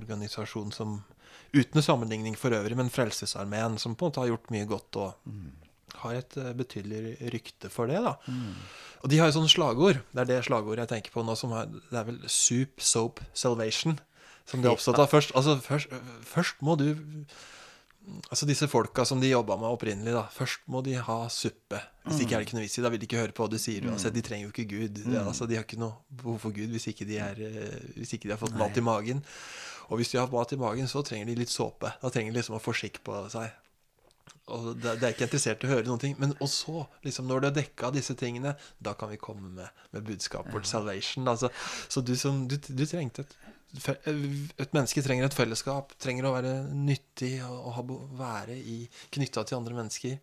organisasjon 0.00 0.74
som 0.74 1.00
Uten 1.48 1.80
sammenligning 1.80 2.34
for 2.36 2.52
øvrig, 2.52 2.76
men 2.76 2.90
Frelsesarmeen, 2.92 3.78
som 3.80 3.94
på 3.96 4.04
en 4.04 4.10
måte 4.10 4.20
har 4.20 4.28
gjort 4.28 4.50
mye 4.52 4.66
godt 4.68 4.98
og 5.00 5.94
har 6.02 6.18
et 6.18 6.34
betydelig 6.58 7.14
rykte 7.32 7.70
for 7.72 7.88
det. 7.88 8.02
da. 8.04 8.18
Og 9.00 9.08
de 9.08 9.16
har 9.16 9.30
jo 9.30 9.36
sånne 9.38 9.48
slagord. 9.48 10.02
Det 10.12 10.20
er 10.20 10.28
det 10.28 10.42
slagordet 10.44 10.84
jeg 10.84 10.90
tenker 10.90 11.14
på 11.14 11.24
nå. 11.24 11.32
som 11.40 11.54
har, 11.56 11.70
Det 11.72 11.96
er 11.96 12.04
vel 12.10 12.18
Soup, 12.28 12.84
Soap, 12.84 13.22
Salvation 13.32 13.96
som 14.44 14.60
de 14.60 14.68
er 14.68 14.76
opptatt 14.76 15.00
av. 15.00 15.08
Først, 15.08 15.32
altså, 15.40 15.56
først, 15.64 15.96
først 16.28 16.60
må 16.64 16.76
du 16.80 16.90
Altså 18.28 18.46
disse 18.48 18.68
folka 18.70 19.04
som 19.08 19.20
de 19.20 19.30
jobba 19.30 19.56
med 19.60 19.70
opprinnelig, 19.70 20.14
da. 20.16 20.24
Først 20.32 20.64
må 20.72 20.82
de 20.84 20.96
ha 21.04 21.18
suppe. 21.32 21.80
Hvis 22.06 22.22
ikke 22.24 22.36
er 22.36 22.42
det 22.42 22.48
ikke 22.48 22.58
noe 22.58 22.64
vits 22.64 22.78
i. 22.80 22.84
Da 22.84 22.92
vil 22.92 23.02
de 23.02 23.08
ikke 23.08 23.20
høre 23.20 23.36
på 23.36 23.44
hva 23.44 23.52
du 23.52 23.58
sier 23.60 23.86
uansett. 23.88 24.16
De 24.16 24.24
trenger 24.24 24.48
jo 24.48 24.52
ikke 24.54 24.68
Gud. 24.70 25.00
Det, 25.04 25.20
altså, 25.20 25.48
de 25.48 25.58
har 25.58 25.66
ikke 25.66 25.80
noe 25.80 25.98
behov 26.22 26.40
for 26.46 26.56
Gud 26.56 26.72
hvis 26.74 26.88
ikke 26.92 27.06
de, 27.08 27.20
er, 27.22 27.40
eh, 27.44 27.88
hvis 27.98 28.16
ikke 28.16 28.30
de 28.30 28.34
har 28.36 28.40
fått 28.40 28.56
mat 28.58 28.76
i 28.80 28.84
magen. 28.84 29.22
Og 29.88 30.00
hvis 30.00 30.12
de 30.12 30.20
har 30.20 30.28
mat 30.32 30.52
i 30.52 30.60
magen, 30.60 30.88
så 30.90 31.04
trenger 31.04 31.30
de 31.30 31.38
litt 31.40 31.52
såpe. 31.52 31.92
Da 32.02 32.12
trenger 32.12 32.32
de 32.32 32.40
liksom 32.40 32.58
å 32.58 32.62
få 32.62 32.76
skikk 32.76 33.02
på 33.06 33.22
seg. 33.32 33.52
Og 34.54 34.72
det, 34.80 34.96
det 35.00 35.06
er 35.06 35.14
ikke 35.14 35.26
interessert 35.28 35.64
i 35.64 35.68
å 35.68 35.72
høre 35.74 35.86
noen 35.88 36.02
ting. 36.02 36.16
Men 36.20 36.34
og 36.38 36.48
så, 36.52 36.84
liksom, 37.04 37.28
når 37.28 37.40
du 37.40 37.48
har 37.50 37.56
dekka 37.58 37.92
disse 37.94 38.16
tingene, 38.18 38.54
da 38.84 38.94
kan 38.98 39.12
vi 39.12 39.20
komme 39.20 39.50
med, 39.60 39.84
med 39.92 40.06
budskapet 40.08 40.54
vårt, 40.54 40.68
salvation. 40.68 41.28
Altså, 41.28 41.52
så 41.88 42.04
du, 42.04 42.14
som, 42.20 42.46
du, 42.48 42.56
du 42.56 42.84
trengte 42.88 43.24
et, 43.26 43.36
et 43.76 44.72
menneske 44.72 45.02
trenger 45.04 45.26
et 45.28 45.36
fellesskap, 45.36 45.92
trenger 46.00 46.28
å 46.28 46.34
være 46.34 46.52
nyttig 46.72 47.34
og, 47.44 47.68
og 47.68 47.92
være 48.16 48.56
knytta 49.12 49.44
til 49.44 49.58
andre 49.58 49.76
mennesker. 49.76 50.18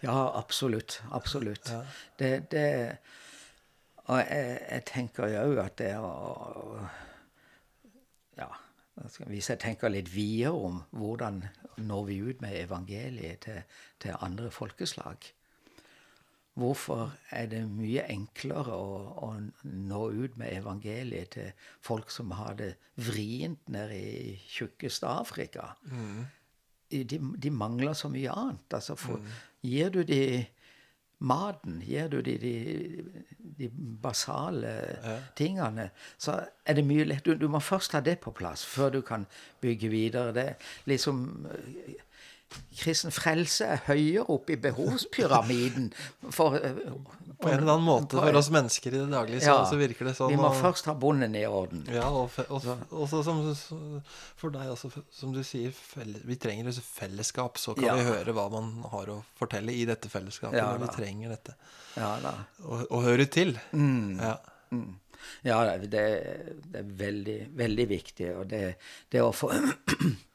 Ja, 0.00 0.16
absolutt. 0.38 1.00
Absolutt. 1.10 1.72
Det, 2.18 2.50
det 2.50 2.98
Og 4.06 4.20
jeg, 4.22 4.60
jeg 4.70 4.84
tenker 4.86 5.32
jo 5.32 5.42
òg 5.50 5.64
at 5.64 5.78
det 5.82 5.92
å 5.98 6.12
Ja. 8.38 8.52
Hvis 9.28 9.50
jeg 9.50 9.60
tenker 9.60 9.92
litt 9.92 10.08
videre 10.08 10.54
om 10.56 10.78
hvordan 10.96 11.42
når 11.84 12.06
vi 12.08 12.20
ut 12.24 12.40
med 12.40 12.54
evangeliet 12.56 13.42
til, 13.44 13.58
til 14.00 14.16
andre 14.24 14.48
folkeslag 14.50 15.26
Hvorfor 16.56 17.10
er 17.36 17.50
det 17.52 17.62
mye 17.68 18.06
enklere 18.08 18.72
å, 18.72 18.92
å, 19.26 19.30
nå 19.68 20.02
ut 20.16 20.38
med 20.40 20.54
evangeliet 20.56 21.34
til 21.34 21.66
folk 21.84 22.08
som 22.12 22.32
har 22.38 22.56
det 22.56 22.70
vrient 22.96 23.68
nede 23.68 23.98
i 23.98 24.32
tjukkeste 24.48 25.10
Afrika? 25.10 25.74
Mm. 25.90 26.24
De, 26.88 27.20
de, 27.20 27.50
mangler 27.52 27.92
så 27.98 28.08
mye 28.08 28.32
annet. 28.32 28.78
Altså, 28.78 28.96
for, 28.96 29.20
mm. 29.20 29.36
Gir 29.68 29.92
du 29.92 30.00
de 30.08 30.22
maten, 31.28 31.80
gir 31.84 32.08
du 32.12 32.22
de, 32.24 32.38
de, 32.40 32.54
de 33.58 33.68
basale 34.02 34.72
ja. 35.02 35.18
tingene, 35.36 35.90
så 36.16 36.38
er 36.64 36.76
det 36.76 36.84
mye 36.88 37.04
lett. 37.08 37.24
Du, 37.24 37.36
du, 37.36 37.48
må 37.52 37.60
først 37.60 37.96
ha 37.96 38.00
det 38.04 38.18
på 38.24 38.32
plass 38.36 38.64
før 38.64 38.96
du 38.96 39.00
kan 39.04 39.28
bygge 39.60 39.92
videre. 39.92 40.32
Det 40.36 40.48
liksom 40.88 41.24
Kristen 42.76 43.12
frelse 43.14 43.66
er 43.74 43.80
høyere 43.86 44.26
oppe 44.32 44.54
i 44.54 44.58
behovspyramiden. 44.60 45.88
For, 46.30 46.56
eh, 46.58 46.76
på 47.40 47.48
en 47.50 47.58
eller 47.58 47.72
annen 47.74 47.86
måte 47.86 48.18
for 48.20 48.38
oss 48.38 48.50
mennesker 48.52 48.94
i 48.94 49.00
det 49.00 49.08
daglige, 49.12 49.42
så, 49.44 49.54
ja, 49.54 49.64
så 49.68 49.78
virker 49.80 50.08
det 50.08 50.14
sånn. 50.18 50.30
Vi 50.32 50.38
må 50.40 50.50
og, 50.50 50.58
først 50.60 50.88
ha 50.90 50.94
bonden 50.96 51.34
i 51.36 51.44
orden. 51.48 51.82
Ja, 51.92 52.06
og, 52.08 52.36
og, 52.46 52.68
og 52.90 53.08
så, 53.10 53.22
som, 53.26 53.40
for 54.38 54.54
deg 54.54 54.70
også, 54.72 54.92
som 55.12 55.32
du 55.34 55.42
sier, 55.46 55.72
vi 56.28 56.38
trenger 56.40 56.70
et 56.70 56.80
fellesskap. 56.84 57.60
Så 57.60 57.74
kan 57.76 57.88
ja. 57.88 57.96
vi 57.98 58.06
høre 58.08 58.36
hva 58.36 58.46
man 58.52 58.70
har 58.92 59.12
å 59.12 59.18
fortelle 59.40 59.74
i 59.74 59.84
dette 59.88 60.12
fellesskapet 60.12 60.60
ja, 60.60 60.68
når 60.72 60.86
vi 60.86 60.92
trenger 61.00 61.34
dette. 61.36 61.56
Ja, 61.96 62.12
da. 62.22 62.36
Og, 62.68 63.00
høre 63.04 63.28
til. 63.32 63.56
Mm. 63.72 64.20
Ja. 64.20 64.36
Mm. 64.74 64.94
Ja, 65.46 65.58
det, 65.80 65.90
det, 65.90 66.80
er 66.80 66.94
veldig, 67.00 67.38
veldig 67.56 67.88
viktig. 67.90 68.30
Og 68.36 68.46
det, 68.50 68.62
det 69.12 69.24
å 69.24 69.32
få 69.34 69.52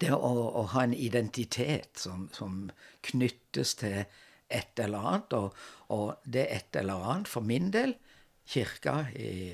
Det 0.00 0.12
å, 0.14 0.30
å, 0.48 0.62
ha 0.74 0.84
en 0.84 0.94
identitet 0.94 1.98
som, 2.00 2.28
som, 2.32 2.70
knyttes 3.02 3.74
til 3.80 4.04
et 4.52 4.78
eller 4.80 5.08
annet, 5.08 5.34
og, 5.34 5.56
og 5.94 6.24
det 6.24 6.46
et 6.54 6.78
eller 6.78 7.04
annet, 7.12 7.28
for 7.28 7.44
min 7.44 7.70
del, 7.74 7.94
kirka 8.46 9.06
i 9.16 9.52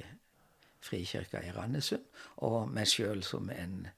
Frikirka 0.85 1.43
i 1.45 1.53
Randesund, 1.53 2.05
og 2.47 2.71
meg 2.73 2.89
sjøl 2.89 3.23
som, 3.27 3.51
en, 3.51 3.89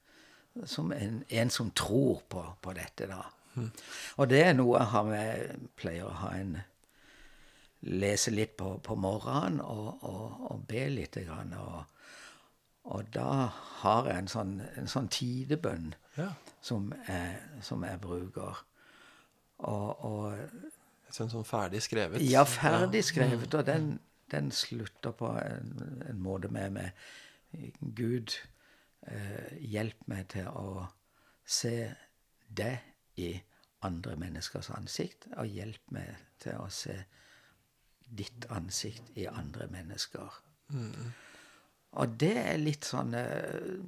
som 0.66 0.90
en, 0.94 1.20
en, 1.28 1.52
som 1.52 1.70
tror 1.76 2.24
på, 2.28 2.44
på 2.62 2.74
dette, 2.76 3.06
da. 3.10 3.22
Mm. 3.54 3.70
Og 4.22 4.28
det 4.30 4.42
er 4.46 4.54
noe 4.54 4.82
jeg 5.10 5.56
pleier 5.78 6.06
å 6.06 6.18
ha 6.22 6.34
en 6.38 6.58
Lese 7.80 8.28
litt 8.30 8.58
på, 8.60 8.74
på 8.84 8.94
morgenen 9.00 9.62
og, 9.64 10.02
og, 10.04 10.40
og 10.52 10.64
be 10.68 10.82
litt. 10.92 11.16
Grann, 11.24 11.54
og, 11.56 11.99
og 12.84 13.08
da 13.14 13.50
har 13.82 14.08
jeg 14.08 14.22
en 14.22 14.30
sånn, 14.30 14.52
en 14.80 14.88
sånn 14.88 15.08
tidebønn 15.12 15.92
ja. 16.16 16.30
som, 16.64 16.90
jeg, 17.08 17.34
som, 17.64 17.84
jeg, 17.84 18.00
bruker. 18.02 18.62
Og, 19.68 20.04
og 20.04 20.78
Sånn, 21.10 21.26
sånn 21.26 21.42
ferdig 21.42 21.80
skrevet? 21.82 22.22
Ja, 22.22 22.44
ferdig 22.46 23.00
skrevet. 23.02 23.50
Og 23.58 23.64
den, 23.66 23.96
den 24.30 24.52
slutter 24.54 25.10
på 25.18 25.32
en, 25.42 25.72
en, 26.06 26.20
måte 26.22 26.46
med, 26.54 26.76
med 26.76 27.80
Gud, 27.98 28.36
eh, 29.10 29.56
hjelp 29.58 30.06
meg 30.06 30.28
til 30.30 30.46
å 30.54 30.86
se 31.42 31.90
det 32.46 32.76
i 33.18 33.32
andre 33.86 34.14
menneskers 34.20 34.70
ansikt, 34.76 35.26
og 35.34 35.50
hjelp 35.50 35.90
meg 35.96 36.14
til 36.38 36.60
å 36.62 36.68
se 36.70 36.94
ditt 38.06 38.46
ansikt 38.54 39.10
i 39.18 39.26
andre 39.30 39.66
mennesker. 39.72 40.38
Mm. 40.70 41.10
Og 41.98 42.14
det 42.20 42.36
er 42.38 42.60
litt 42.62 42.86
sånn 42.86 43.16
eh, 43.18 43.80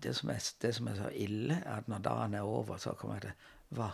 det 0.00 0.14
som, 0.16 0.30
er, 0.32 0.44
det 0.60 0.72
som, 0.76 0.88
er, 0.88 0.96
så 0.96 1.10
ille, 1.12 1.58
er 1.60 1.80
at 1.80 1.88
når 1.88 2.04
dagen 2.04 2.36
er 2.36 2.48
over, 2.48 2.80
så 2.80 2.94
kommer 2.96 3.20
jeg 3.20 3.30
til 3.30 3.76
Hva 3.76 3.90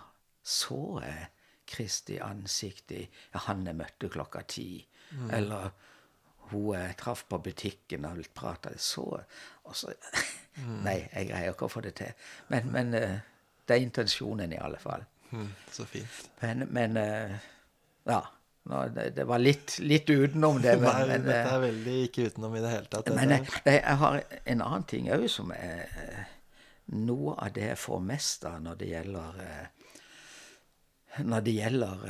så 0.47 0.81
jeg 1.03 1.27
Kristi 1.67 2.21
ansikt 2.23 2.93
i 2.95 3.01
ja, 3.03 3.41
han 3.49 3.67
jeg 3.67 3.75
møtte 3.75 4.11
klokka 4.13 4.45
ti? 4.47 4.69
Mm. 5.11 5.31
Eller 5.35 5.71
hun 6.53 6.77
jeg 6.77 6.95
traff 7.01 7.25
på 7.27 7.41
butikken 7.43 8.07
og 8.07 8.23
prata 8.35 8.71
Så 8.79 9.07
og 9.67 9.75
så, 9.75 9.91
mm. 10.57 10.77
Nei, 10.87 11.01
jeg 11.11 11.31
greier 11.33 11.51
ikke 11.51 11.67
å 11.67 11.73
få 11.73 11.83
det 11.83 11.97
til. 11.99 12.13
Men, 12.55 12.71
men 12.71 12.95
eh, 12.95 13.17
det 13.67 13.75
er 13.75 13.83
intensjonen, 13.83 14.53
i 14.55 14.61
alle 14.63 14.79
fall. 14.79 15.03
Mm, 15.33 15.49
så 15.75 15.85
fint. 15.91 16.21
Men, 16.39 16.69
men 16.71 16.97
eh, 17.01 17.35
ja. 18.71 18.89
Det, 18.89 19.11
det, 19.11 19.25
var 19.25 19.39
litt, 19.39 19.79
litt, 19.79 20.11
utenom 20.11 20.61
det. 20.63 20.77
Men, 20.81 20.89
Nei, 20.89 21.07
men, 21.09 21.27
dette 21.27 21.43
er 21.43 21.53
eh, 21.55 21.65
veldig 21.67 21.99
ikke 22.09 22.31
utenom 22.31 22.57
i 22.57 22.63
det 22.65 22.73
hele 22.73 22.91
tatt. 22.93 23.11
Men 23.15 23.35
jeg, 23.37 23.51
jeg 23.69 23.99
har 24.03 24.19
en 24.23 24.65
annen 24.65 24.87
ting 24.91 25.11
òg 25.15 25.27
som 25.33 25.53
er 25.55 25.85
eh, 26.03 26.25
noe 26.97 27.37
av 27.43 27.53
det 27.57 27.69
jeg 27.71 27.83
får 27.83 28.03
mest 28.07 28.47
av 28.49 28.59
når 28.65 28.81
det 28.81 28.91
gjelder 28.93 29.45
eh, 29.45 29.93
Når 31.27 31.45
det 31.47 31.53
gjelder 31.57 32.03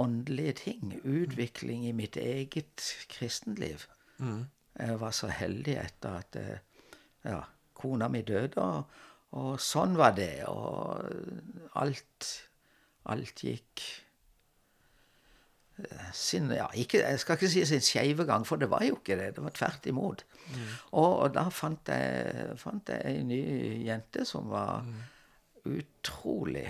åndelige 0.00 0.52
ting. 0.64 0.96
Utvikling 1.04 1.86
i 1.88 1.94
mitt 1.96 2.16
eget 2.20 2.84
kristenliv. 3.08 3.86
Mm. 4.18 4.44
Jeg 4.80 5.00
var 5.00 5.14
så 5.16 5.30
heldig 5.32 5.76
etter 5.80 6.18
at 6.18 6.36
ja, 7.24 7.40
kona 7.76 8.08
mi 8.12 8.20
døde, 8.24 8.60
og, 8.60 9.00
og 9.36 9.56
sånn 9.60 9.96
var 9.96 10.12
det. 10.16 10.44
Og 10.48 11.00
alt, 11.80 12.28
alt 13.08 13.44
gikk 13.44 13.84
sin 16.12 16.50
ja, 16.52 16.66
ikke, 16.74 16.98
Jeg 16.98 17.20
skal 17.20 17.38
ikke 17.38 17.50
si 17.52 17.64
sin 17.66 17.80
skeive 17.84 18.26
gang, 18.28 18.46
for 18.46 18.60
det 18.60 18.70
var 18.70 18.84
jo 18.86 18.98
ikke 18.98 19.16
det. 19.18 19.34
Det 19.36 19.44
var 19.44 19.54
tvert 19.56 19.86
imot. 19.86 20.24
Mm. 20.48 20.68
Og, 20.92 21.18
og, 21.18 21.34
da 21.34 21.48
fant 21.54 21.88
jeg, 21.88 22.54
fant 22.60 22.92
jeg 22.92 23.02
ei 23.06 23.24
ny 23.26 23.40
jente 23.86 24.24
som 24.28 24.50
var 24.50 24.86
mm. 24.86 25.00
utrolig 25.76 26.68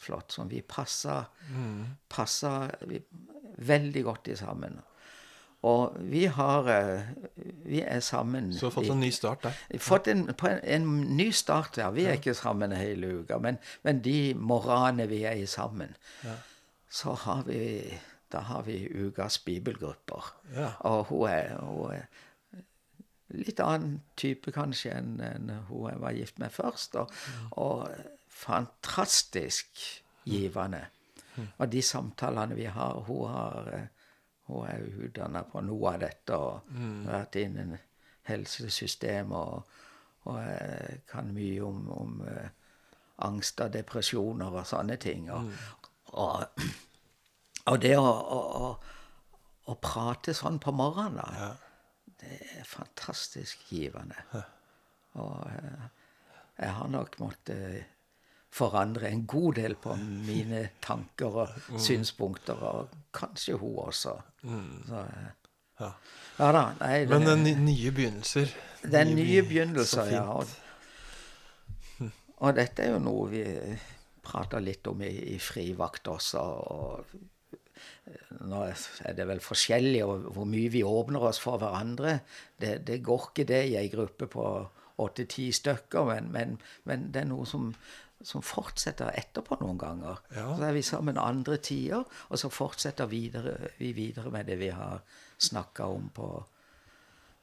flott. 0.00 0.32
Som 0.32 0.50
vi 0.50 0.62
passa, 0.62 1.22
mm. 1.50 1.80
passa 2.08 2.58
vi, 2.86 3.00
veldig 3.56 4.04
godt 4.04 4.32
i 4.32 4.36
sammen. 4.36 4.80
Og 5.66 5.96
vi 6.12 6.26
har 6.30 6.66
Vi 7.64 7.80
er 7.80 8.00
sammen 8.00 8.52
Så 8.52 8.66
har 8.66 8.70
fått 8.70 8.90
en 8.92 9.00
ny 9.00 9.08
start 9.10 9.42
der? 9.42 9.78
Fått 9.82 10.08
en, 10.12 10.28
en, 10.30 10.60
en 10.62 11.16
ny 11.16 11.30
start 11.32 11.76
der. 11.76 11.90
Vi 11.90 12.04
er 12.04 12.14
ja. 12.14 12.18
ikke 12.20 12.34
sammen 12.34 12.72
hele 12.76 13.22
uka, 13.22 13.38
men, 13.38 13.58
men 13.82 14.04
de 14.04 14.34
morgenene 14.34 15.08
vi 15.08 15.24
er 15.24 15.40
i 15.40 15.46
sammen, 15.46 15.96
ja 16.22 16.36
så 16.88 17.14
har 17.26 17.42
vi 17.48 17.62
da 18.28 18.38
har 18.38 18.62
vi 18.62 18.88
ukas 18.90 19.38
bibelgrupper. 19.44 20.24
Ja. 20.54 20.72
Og 20.78 21.04
hun 21.04 21.28
er, 21.30 21.54
hun 21.62 21.92
er, 21.94 22.06
litt 23.28 23.60
annen 23.62 24.00
type 24.18 24.52
kanskje 24.54 24.92
enn, 24.98 25.16
enn 25.22 25.50
hun 25.68 25.88
jeg 25.90 26.02
var 26.02 26.16
gift 26.16 26.38
med 26.42 26.54
først. 26.54 26.98
Og, 26.98 27.10
mm. 27.10 27.46
og 27.62 27.88
fantastisk 28.28 29.82
givende. 30.26 30.86
Mm. 31.36 31.48
Og 31.58 31.72
de 31.72 31.82
samtalene 31.82 32.56
vi 32.56 32.64
har 32.64 33.00
Hun, 33.06 33.30
har, 33.30 33.88
hun 34.46 34.66
er 34.66 34.86
utdanna 35.06 35.42
på 35.42 35.60
noe 35.60 35.94
av 35.94 36.00
dette 36.00 36.36
og 36.36 36.70
mm. 36.70 37.02
vært 37.06 37.36
innen 37.40 37.76
helsesystem 38.26 39.32
og, 39.32 39.74
og 40.26 40.38
kan 41.06 41.28
mye 41.34 41.62
om, 41.62 41.90
om 41.94 42.22
uh, 42.26 42.48
angst 43.26 43.60
og 43.60 43.74
depresjoner 43.74 44.50
og 44.50 44.66
sånne 44.66 44.96
ting. 44.96 45.30
Og, 45.30 45.46
mm. 45.46 45.85
Og 46.16 46.44
og 47.70 47.80
det 47.82 47.96
å, 47.98 48.06
å, 48.06 48.66
å, 49.66 49.74
prate 49.82 50.34
sånn 50.36 50.60
på 50.62 50.74
morgenen, 50.76 51.18
da, 51.18 51.26
ja. 51.40 52.12
det 52.22 52.38
er 52.60 52.68
fantastisk 52.68 53.66
givende. 53.72 54.20
Ja. 54.32 54.44
Og 55.16 55.46
eh, 55.50 55.86
jeg 56.60 56.74
har 56.76 56.90
nok 56.92 57.18
måttet 57.20 57.96
forandre 58.56 59.10
en 59.10 59.24
god 59.28 59.58
del 59.58 59.74
på 59.80 59.96
mine 59.98 60.62
tanker 60.86 61.42
og 61.42 61.56
mm. 61.56 61.80
synspunkter, 61.88 62.62
og 62.62 62.94
kanskje 63.16 63.58
hun 63.60 63.80
også. 63.86 64.14
Mm. 64.46 64.70
Så, 64.88 65.02
eh, 65.02 65.50
ja. 65.80 65.90
ja. 66.38 66.52
da. 66.52 66.62
Nei, 66.80 66.94
det, 67.04 67.10
Men 67.10 67.26
den 67.26 67.64
nye 67.66 67.92
begynnelser. 67.92 68.54
Den 68.86 69.14
nye, 69.16 69.24
nye 69.24 69.42
begynnelser, 69.48 70.14
ja. 70.14 70.24
Og, 70.30 70.46
og, 72.36 72.50
dette 72.56 72.86
er 72.86 72.94
jo 72.94 73.02
noe 73.02 73.28
vi 73.32 73.44
prater 74.26 74.62
litt 74.64 74.86
om 74.90 75.00
i, 75.06 75.14
i 75.36 75.38
frivakt 75.42 76.10
også. 76.12 76.42
og 76.42 77.16
nå 78.46 78.62
er 78.66 79.14
det 79.16 79.26
vel 79.28 79.42
forskjellig 79.42 80.02
hvor 80.06 80.48
mye 80.48 80.70
vi 80.72 80.82
åpner 80.86 81.28
oss 81.28 81.40
for 81.42 81.60
hverandre. 81.60 82.18
Det, 82.60 82.78
det 82.86 83.02
går 83.04 83.30
ikke 83.30 83.46
det 83.48 83.62
i 83.70 83.76
ei 83.80 83.86
gruppe 83.92 84.28
på 84.30 84.46
åtte-ti 85.02 85.50
stykker, 85.52 86.08
men, 86.08 86.30
men, 86.32 86.56
men, 86.88 87.08
det 87.12 87.22
er 87.22 87.28
noe 87.28 87.44
som, 87.48 87.68
som, 88.24 88.44
fortsetter 88.44 89.12
etterpå 89.12 89.58
noen 89.60 89.80
ganger. 89.80 90.22
Ja. 90.32 90.48
Så 90.56 90.68
er 90.68 90.76
vi 90.76 90.84
sammen 90.86 91.20
andre 91.20 91.58
tider, 91.60 92.06
og 92.28 92.40
så 92.40 92.52
fortsetter 92.52 93.10
videre, 93.10 93.58
vi 93.80 93.92
videre 93.96 94.32
med 94.32 94.48
det 94.48 94.58
vi 94.62 94.72
har 94.72 95.02
snakka 95.36 95.90
om 95.92 96.08
på 96.16 96.30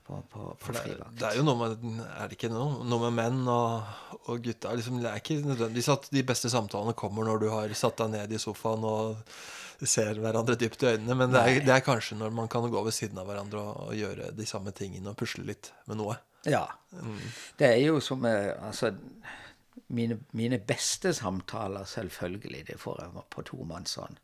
på, 0.04 0.20
på, 0.30 0.46
på 0.60 0.76
det, 0.76 0.84
frivakt. 0.84 1.16
det 1.20 1.28
er 1.30 1.40
jo 1.40 1.46
noe 1.48 1.56
med 1.60 1.84
Er 2.04 2.28
det 2.28 2.38
ikke 2.38 2.52
noe, 2.52 2.84
noe 2.84 3.06
med 3.06 3.16
menn 3.22 3.42
og, 3.48 4.18
og 4.28 4.42
gutta 4.44 4.74
liksom, 4.76 5.00
Det 5.04 5.10
er 5.10 5.22
ikke 5.22 5.40
nødvendigvis 5.42 5.92
at 5.94 6.10
de 6.12 6.24
beste 6.28 6.52
samtalene 6.52 6.96
kommer 7.00 7.28
når 7.28 7.44
du 7.44 7.48
har 7.54 7.76
satt 7.78 8.02
deg 8.04 8.12
ned 8.18 8.36
i 8.36 8.42
sofaen 8.42 8.84
og 8.88 9.22
ser 9.84 10.20
hverandre 10.22 10.56
dypt 10.56 10.84
i 10.86 10.94
øynene, 10.94 11.16
men 11.20 11.34
det 11.34 11.40
er, 11.44 11.58
det 11.66 11.74
er 11.76 11.82
kanskje 11.84 12.16
når 12.16 12.30
man 12.32 12.48
kan 12.48 12.64
gå 12.72 12.84
ved 12.86 12.96
siden 12.96 13.18
av 13.20 13.28
hverandre 13.28 13.60
og, 13.60 13.90
og 13.90 13.98
gjøre 13.98 14.30
de 14.38 14.46
samme 14.48 14.72
tingene 14.72 15.12
og 15.12 15.18
pusle 15.20 15.44
litt 15.44 15.74
med 15.90 16.00
noe. 16.00 16.16
Ja. 16.48 16.66
Det 17.60 17.68
er 17.68 17.82
jo 17.82 18.00
som 18.04 18.24
eh, 18.28 18.54
Altså, 18.64 18.94
mine, 19.94 20.20
mine 20.32 20.60
beste 20.60 21.14
samtaler, 21.14 21.84
selvfølgelig, 21.90 22.68
det 22.68 22.80
får 22.80 23.02
jeg 23.02 23.26
på 23.36 23.44
tomannshånd. 23.50 24.22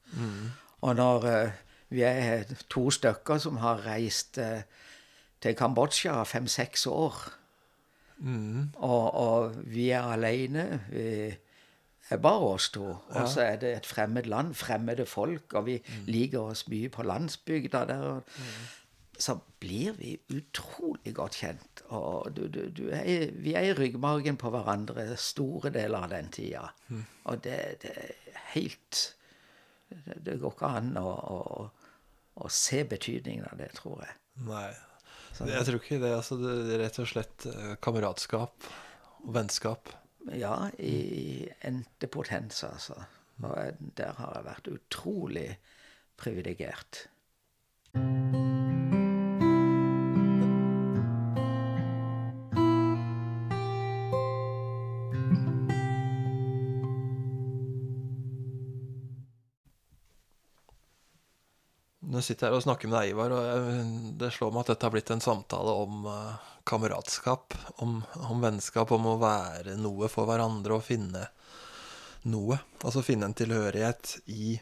Og 0.82 0.96
når 0.96 1.28
uh, 1.28 1.58
vi 1.90 2.06
er 2.06 2.46
to 2.70 2.90
stykker 2.94 3.42
som 3.42 3.58
har 3.64 3.82
reist 3.86 4.38
eh, 4.38 4.62
til 5.42 5.56
Kambodsja 5.56 6.24
fem-seks 6.24 6.86
år, 6.92 7.20
og, 8.76 9.14
og 9.14 9.54
vi 9.72 9.90
er 9.96 10.10
alene 10.12 10.82
vi 10.90 12.16
er 12.16 12.18
bare 12.18 12.48
oss 12.56 12.70
to. 12.74 12.88
Og 12.90 13.28
så 13.30 13.42
er 13.46 13.56
det 13.62 13.70
et 13.78 13.86
fremmed 13.86 14.26
land, 14.26 14.56
fremmede 14.58 15.06
folk, 15.06 15.54
og 15.54 15.66
vi 15.66 15.78
liker 16.08 16.40
oss 16.40 16.68
mye 16.68 16.90
på 16.90 17.04
landsbygda 17.06 17.86
der. 17.86 18.02
og 18.02 18.24
så 19.20 19.36
blir 19.60 19.92
vi 20.00 20.14
utrolig 20.32 21.14
godt 21.16 21.36
kjent. 21.36 21.82
Og 21.88 22.36
du, 22.36 22.48
du, 22.48 22.70
du 22.72 22.86
er, 22.90 23.32
vi 23.32 23.54
er 23.54 23.68
i 23.68 23.74
ryggmargen 23.74 24.38
på 24.40 24.50
hverandre 24.50 25.18
store 25.20 25.70
deler 25.76 26.08
av 26.08 26.14
den 26.14 26.32
tida. 26.32 26.70
Og 27.26 27.44
det, 27.44 27.60
det 27.84 27.92
er 28.00 28.40
helt 28.56 29.02
det, 29.90 30.16
det 30.26 30.40
går 30.40 30.56
ikke 30.56 30.72
an 30.80 30.94
å, 31.02 31.10
å, 31.12 31.66
å 32.40 32.52
se 32.54 32.84
betydningen 32.88 33.46
av 33.52 33.58
det, 33.60 33.74
tror 33.76 34.06
jeg. 34.06 34.16
Nei. 34.48 34.72
Jeg 35.48 35.66
tror 35.68 35.80
ikke 35.80 36.02
det. 36.02 36.12
Altså, 36.16 36.38
det 36.42 36.76
er 36.76 36.84
rett 36.84 37.00
og 37.02 37.10
slett 37.10 37.48
eh, 37.50 37.76
kameratskap 37.84 38.70
og 39.24 39.32
vennskap. 39.36 39.94
Ja, 40.36 40.68
i 40.78 41.48
ente 41.66 42.10
potens, 42.12 42.64
altså. 42.68 42.98
Og 43.40 43.80
der 43.96 44.18
har 44.20 44.36
jeg 44.36 44.48
vært 44.50 44.72
utrolig 44.74 45.48
privilegert. 46.20 47.06
Sitter 62.24 62.48
jeg 62.48 62.52
her 62.52 62.58
og 62.58 62.66
snakker 62.66 62.90
med 62.90 63.00
deg, 63.00 63.12
Ivar, 63.14 63.34
og 63.36 64.16
det 64.20 64.32
slår 64.36 64.54
meg 64.54 64.64
at 64.64 64.74
dette 64.74 64.88
har 64.88 64.94
blitt 64.94 65.12
en 65.14 65.24
samtale 65.24 65.76
om 65.84 66.08
eh, 66.10 66.48
kameratskap, 66.70 67.56
om, 67.84 68.00
om 68.30 68.44
vennskap, 68.44 68.92
om 68.96 69.08
å 69.12 69.20
være 69.22 69.78
noe 69.80 70.10
for 70.12 70.30
hverandre 70.30 70.78
og 70.78 70.86
finne 70.86 71.28
noe. 72.30 72.60
Altså 72.84 73.06
finne 73.06 73.30
en 73.30 73.38
tilhørighet 73.38 74.18
i 74.32 74.58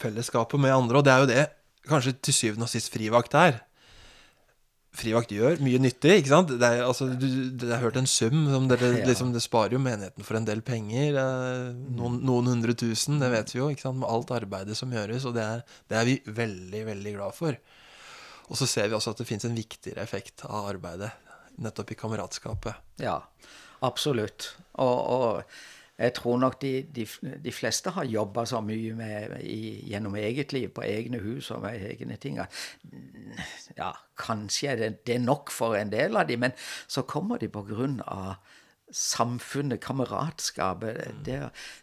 fellesskapet 0.00 0.60
med 0.60 0.74
andre. 0.74 1.00
Og 1.00 1.06
det 1.06 1.14
er 1.14 1.22
jo 1.22 1.30
det 1.30 1.46
kanskje 1.86 2.16
til 2.18 2.36
syvende 2.36 2.66
og 2.66 2.72
sist 2.72 2.92
frivakt 2.92 3.36
er. 3.38 3.62
Frivakt 4.96 5.32
gjør 5.34 5.58
mye 5.60 5.78
nyttig, 5.82 6.14
ikke 6.22 6.30
sant? 6.32 6.48
Det 6.56 6.64
er, 6.66 6.82
altså, 6.86 7.06
du, 7.20 7.26
det 7.60 7.68
er 7.74 7.82
hørt 7.82 7.98
en 8.00 8.08
sum 8.08 8.46
som 8.48 8.66
dere, 8.70 8.94
Ja. 8.98 9.06
liksom, 9.10 9.32
Det 9.34 9.42
sparer 9.44 9.76
jo 9.76 9.80
menigheten 9.82 10.24
for 10.24 10.38
en 10.38 10.46
del 10.48 10.62
penger. 10.64 11.18
eh, 11.20 11.74
Noen, 11.98 12.20
noen 12.24 12.46
hundre 12.48 12.72
tusen, 12.74 13.18
det 13.20 13.28
vet 13.34 13.52
vi 13.52 13.60
jo, 13.60 13.68
ikke 13.74 13.84
sant? 13.84 13.98
med 14.00 14.08
alt 14.08 14.32
arbeidet 14.32 14.76
som 14.78 14.90
gjøres. 14.90 15.26
Og 15.28 15.34
det 15.36 15.44
er, 15.44 15.62
det 15.92 15.98
er 16.00 16.04
vi 16.08 16.16
veldig, 16.26 16.82
veldig 16.88 17.14
glad 17.18 17.34
for. 17.36 17.58
Og 18.48 18.56
så 18.56 18.66
ser 18.70 18.88
vi 18.88 18.94
også 18.96 19.10
at 19.12 19.18
det 19.18 19.26
fins 19.28 19.44
en 19.44 19.56
viktigere 19.58 20.00
effekt 20.06 20.44
av 20.48 20.68
arbeidet 20.72 21.12
nettopp 21.58 21.90
i 21.92 21.96
kameratskapet. 21.98 22.74
Ja, 23.02 23.20
absolutt. 23.82 24.54
Og, 24.78 24.98
og 25.16 25.42
jeg 25.98 26.12
tror 26.18 26.36
nok 26.38 26.58
de, 26.60 26.72
de, 26.92 27.06
de 27.44 27.52
fleste 27.54 27.90
har 27.96 28.04
jobba 28.04 28.44
så 28.48 28.60
mye 28.64 28.92
med, 28.96 29.38
i, 29.40 29.88
gjennom 29.88 30.16
eget 30.20 30.52
liv, 30.52 30.68
på 30.76 30.84
egne 30.84 31.22
hus 31.24 31.50
og 31.54 31.62
med 31.64 31.80
egne 31.88 32.18
ting. 32.20 32.36
Ja, 33.78 33.92
kanskje 34.20 34.74
er 34.74 34.82
det, 34.82 34.90
det 35.08 35.16
er 35.16 35.24
nok 35.24 35.52
for 35.54 35.78
en 35.78 35.92
del 35.92 36.16
av 36.20 36.28
dem, 36.28 36.44
men 36.44 36.56
så 36.86 37.06
kommer 37.08 37.40
de 37.40 37.48
på 37.52 37.64
grunn 37.68 38.02
av 38.04 38.36
samfunnet, 38.92 39.80
kameratskapet. 39.82 41.22
Det, 41.26 41.40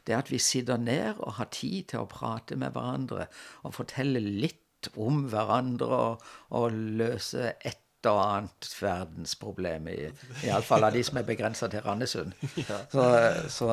det 0.07 0.17
at 0.17 0.31
vi 0.31 0.39
sitter 0.39 0.77
ned 0.77 1.17
og 1.17 1.39
har 1.39 1.49
tid 1.51 1.89
til 1.91 2.03
å 2.03 2.09
prate 2.09 2.55
med 2.59 2.77
hverandre 2.77 3.27
og 3.63 3.75
fortelle 3.81 4.21
litt 4.23 4.91
om 4.99 5.25
hverandre 5.31 5.87
og, 5.87 6.27
og 6.55 6.77
løse 7.01 7.53
et 7.65 7.82
og 8.11 8.19
annet 8.23 8.67
verdensproblem, 8.81 9.87
i- 9.93 10.11
iallfall 10.47 10.83
av 10.89 10.93
de 10.93 11.03
som 11.03 11.17
er 11.21 11.27
begrensa 11.27 11.67
til 11.71 11.81
Randesund. 11.85 12.33
Så, 12.93 13.05
så, 13.49 13.69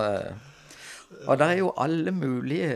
og 1.26 1.38
det 1.40 1.46
er 1.50 1.56
jo 1.58 1.72
alle 1.82 2.12
mulige 2.14 2.68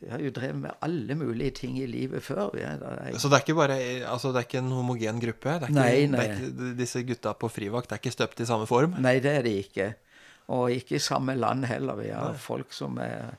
Jeg 0.00 0.10
har 0.12 0.20
jo 0.22 0.30
drevet 0.30 0.56
med 0.60 0.70
alle 0.86 1.14
mulige 1.18 1.50
ting 1.56 1.78
i 1.80 1.86
livet 1.88 2.22
før. 2.22 2.50
Ja, 2.58 2.74
det 2.78 2.90
er, 3.14 3.18
Så 3.18 3.28
det 3.28 3.38
er 3.40 3.44
ikke 3.46 3.56
bare 3.58 3.78
altså 4.12 4.28
det 4.32 4.36
er 4.42 4.46
ikke 4.48 4.58
en 4.62 4.70
homogen 4.76 5.20
gruppe? 5.22 5.56
Det 5.58 5.68
er 5.68 5.68
ikke, 5.68 5.74
Nei, 5.80 6.06
nei. 6.12 6.26
Ikke, 6.28 6.70
disse 6.78 7.02
gutta 7.08 7.32
på 7.34 7.48
frivakt 7.50 7.88
det 7.90 7.96
er 7.96 8.02
ikke 8.04 8.12
støpt 8.14 8.40
i 8.44 8.46
samme 8.48 8.66
form? 8.70 8.94
Nei, 9.02 9.16
det 9.24 9.32
er 9.38 9.42
de 9.46 9.54
ikke. 9.64 9.88
Og 10.52 10.70
ikke 10.74 10.96
i 10.98 11.02
samme 11.02 11.34
land 11.38 11.64
heller. 11.70 11.96
Vi 12.00 12.08
har 12.12 12.34
folk 12.42 12.72
som 12.76 12.98
er, 13.02 13.34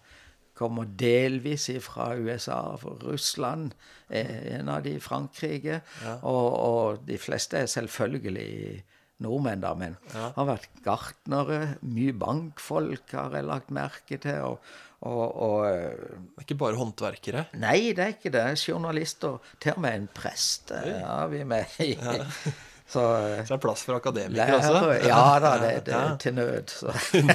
kommer 0.62 0.88
delvis 1.00 1.68
fra 1.84 2.12
USA, 2.18 2.62
for 2.82 3.02
Russland, 3.08 3.74
er 4.12 4.32
en 4.60 4.70
av 4.72 4.86
de 4.86 4.96
Frankrike. 5.04 5.82
Og, 6.22 6.48
og 6.56 7.04
de 7.08 7.18
fleste 7.22 7.60
er 7.62 7.70
selvfølgelig 7.72 8.84
nordmenn, 9.22 9.62
da, 9.62 9.74
men 9.78 9.98
har 10.16 10.48
vært 10.50 10.80
gartnere, 10.86 11.76
mye 11.86 12.14
bankfolk 12.18 13.14
har 13.18 13.36
jeg 13.38 13.48
lagt 13.48 13.70
merke 13.74 14.18
til. 14.22 14.40
og, 14.48 14.72
og, 15.02 15.22
og 15.42 15.68
eh, 15.70 16.02
Det 16.32 16.42
er 16.42 16.48
ikke 16.48 16.60
bare 16.62 16.80
håndverkere? 16.80 17.46
Nei, 17.62 17.92
det 17.98 18.04
er 18.06 18.16
ikke 18.16 18.34
det. 18.34 18.44
Journalister. 18.66 19.40
Til 19.62 19.78
og 19.78 19.82
med 19.86 19.98
en 19.98 20.10
prest 20.14 20.74
har 20.74 20.92
er 21.26 21.32
vi 21.32 21.46
med 21.48 21.80
i. 21.86 21.96
Så 22.92 23.04
eh, 23.16 23.42
Så 23.46 23.54
det 23.54 23.56
er 23.56 23.64
plass 23.64 23.86
for 23.88 24.02
akademikere 24.02 24.58
også? 24.60 25.08
Ja 25.08 25.24
da, 25.40 25.54
det, 25.62 25.76
det 25.88 25.96
er 25.96 26.18
til 26.22 26.36
nød. 26.38 26.74
Så. 26.74 26.94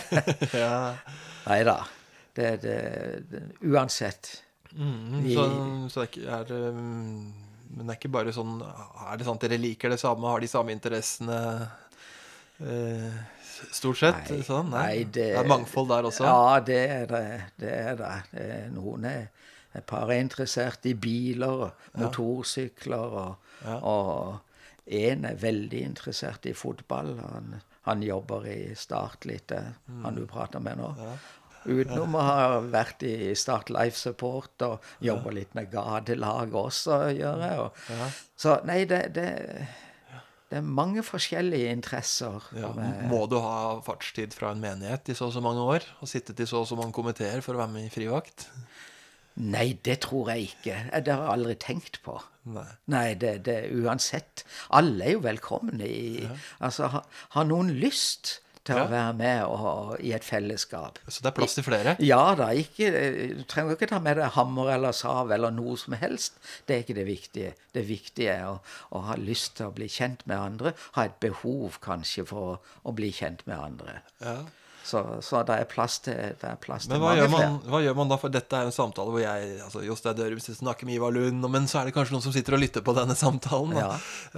Ja. 0.63 0.95
Nei 1.47 1.63
da. 1.67 1.79
Det, 2.37 2.51
det, 2.63 2.77
det, 3.31 3.43
uansett. 3.65 4.43
Mm, 4.77 5.25
så, 5.33 5.45
så 5.95 6.05
det 6.13 6.27
er 6.29 6.51
er 6.53 6.73
mm, 6.77 7.33
Men 7.77 7.87
det 7.87 7.95
er 7.95 7.99
ikke 8.01 8.11
bare 8.13 8.33
sånn 8.35 8.59
Er 8.61 9.17
det 9.17 9.25
sant 9.25 9.41
dere 9.41 9.57
liker 9.63 9.89
det 9.95 9.97
samme, 10.03 10.29
har 10.29 10.43
de 10.43 10.51
samme 10.51 10.75
interessene 10.75 11.39
eh, 12.61 13.17
stort 13.73 13.99
sett? 14.03 14.31
Nei, 14.31 14.43
sånn? 14.45 14.71
nei, 14.75 15.05
det- 15.05 15.31
er 15.39 15.49
mangfold 15.49 15.89
der 15.89 16.09
også? 16.11 16.25
Ja, 16.29 16.61
det 16.61 16.81
er 16.91 17.07
det. 17.07 17.43
Det 17.59 17.73
er 17.73 17.97
det. 17.97 18.13
det 18.33 18.73
noen 18.75 19.05
er 19.05 19.29
et 19.77 19.87
par 19.87 20.09
er 20.11 20.21
interessert 20.23 20.87
i 20.89 20.95
biler, 20.95 21.67
og 21.69 22.01
motorsykler, 22.01 23.17
og, 23.23 23.37
og 23.83 24.39
en 24.87 25.25
er 25.29 25.35
veldig 25.41 25.83
interessert 25.85 26.47
i 26.47 26.53
fotball. 26.57 27.15
Han, 27.21 27.55
han 27.89 28.03
jobber 28.03 28.47
i 28.49 28.75
Start 28.75 29.25
litt, 29.29 29.49
det 29.49 29.59
er 29.59 29.73
Mm. 29.89 30.03
han 30.05 30.15
du 30.17 30.27
prater 30.27 30.61
med 30.61 30.77
nå. 30.79 30.89
Utenom 31.67 32.15
å 32.19 32.23
ha 32.27 32.61
vært 32.73 33.03
i 33.07 33.33
Start 33.39 33.71
Life 33.75 33.99
Support 33.99 34.63
og 34.67 34.87
jobba 35.05 35.33
litt 35.35 35.55
med 35.59 35.71
gatelaget 35.73 36.55
også, 36.61 37.01
gjør 37.19 37.43
jeg. 37.47 37.59
Og, 37.65 38.15
Så 38.39 38.57
nei, 38.69 38.85
det, 38.89 39.03
det, 39.17 39.29
det 40.51 40.61
er 40.61 40.67
mange 40.67 41.03
forskjellige 41.07 41.73
interesser. 41.75 42.45
Ja, 42.55 42.71
må 43.11 43.25
du 43.31 43.39
ha 43.43 43.77
fartstid 43.87 44.35
fra 44.37 44.53
en 44.55 44.63
menighet 44.63 45.11
i 45.11 45.17
så 45.19 45.27
og 45.31 45.35
så 45.35 45.43
mange 45.45 45.65
år? 45.67 45.87
Og 46.01 46.11
sittet 46.11 46.41
i 46.43 46.47
så 46.47 46.63
og 46.63 46.69
så 46.71 46.79
mange 46.79 46.95
komiteer 46.97 47.43
for 47.43 47.57
å 47.57 47.65
være 47.65 47.75
med 47.75 47.89
i 47.89 47.95
frivakt? 47.95 48.47
Nei, 49.37 49.75
det 49.85 49.99
tror 50.07 50.31
jeg 50.33 50.47
ikke. 50.49 50.77
Eh, 50.93 51.03
Det 51.05 51.13
har 51.13 51.27
jeg 51.27 51.35
aldri 51.35 51.55
tenkt 51.61 51.99
på. 52.07 52.15
Nei. 52.49 52.65
Nei, 52.89 53.09
det, 53.21 53.35
det 53.45 53.57
uansett. 53.77 54.47
Alle 54.79 55.11
er 55.11 55.17
jo 55.17 55.21
velkomne 55.27 55.85
i 55.85 56.25
Altså, 56.63 56.87
har, 56.95 57.05
har 57.35 57.45
noen 57.51 57.75
lyst 57.77 58.39
til 58.67 58.77
Ja. 58.77 58.85
å 58.85 58.91
være 58.91 59.15
med 59.17 59.43
og, 59.47 59.95
i 60.03 60.13
et 60.17 60.25
fellesskap? 60.27 60.99
Så 61.09 61.23
det 61.23 61.31
er 61.31 61.37
plass 61.39 61.55
til 61.57 61.65
flere? 61.67 61.97
Ja 62.03 62.35
da, 62.39 62.49
ikke, 62.53 62.91
du 63.39 63.45
trenger 63.49 63.77
ikke 63.79 63.89
ta 63.93 64.01
med 64.03 64.19
deg 64.21 64.35
hammer 64.37 64.73
eller 64.75 64.93
sav 64.97 65.31
eller 65.33 65.55
noe 65.55 65.77
som 65.81 65.95
helst. 65.99 66.37
Det 66.67 66.77
er 66.77 66.85
ikke 66.85 66.99
det 66.99 67.07
viktige. 67.09 67.55
Det 67.77 67.87
viktige 67.89 68.35
er 68.35 68.45
å, 68.51 68.59
å 68.93 69.05
ha 69.09 69.17
lyst 69.21 69.57
til 69.61 69.71
å 69.71 69.75
bli 69.77 69.89
kjent 69.89 70.27
med 70.27 70.39
andre. 70.39 70.75
Ha 70.99 71.07
et 71.09 71.19
behov 71.23 71.79
kanskje 71.85 72.27
for 72.27 72.57
å, 72.57 72.61
å 72.85 72.95
bli 72.97 73.13
kjent 73.15 73.47
med 73.47 73.57
andre. 73.59 74.01
Ja. 74.21 74.39
Så, 74.87 75.01
så 75.27 75.41
det 75.49 75.55
er 75.59 75.67
plass 75.67 75.97
til, 76.05 76.15
er 76.15 76.59
plass 76.63 76.85
Men 76.87 77.01
hva 77.03 77.17
gjør, 77.19 77.31
man, 77.33 77.57
hva 77.67 77.81
gjør 77.83 77.97
man 77.99 78.11
da? 78.13 78.19
For 78.23 78.31
dette 78.31 78.55
er 78.55 78.67
jo 78.67 78.71
en 78.71 78.77
samtale 78.77 79.11
hvor 79.11 79.23
jeg 79.23 79.57
altså 79.65 79.83
Jostein 79.83 80.19
Dørum 80.19 80.43
snakker 80.45 80.87
med 80.87 81.01
Ivar 81.01 81.15
Lund, 81.17 81.43
men 81.51 81.67
så 81.67 81.81
er 81.81 81.89
det 81.89 81.95
kanskje 81.97 82.15
noen 82.15 82.23
som 82.23 82.35
sitter 82.37 82.55
og 82.55 82.63
lytter 82.63 82.85
på 82.87 82.95
denne 82.95 83.17
samtalen. 83.19 83.75
Ja. 83.81 83.89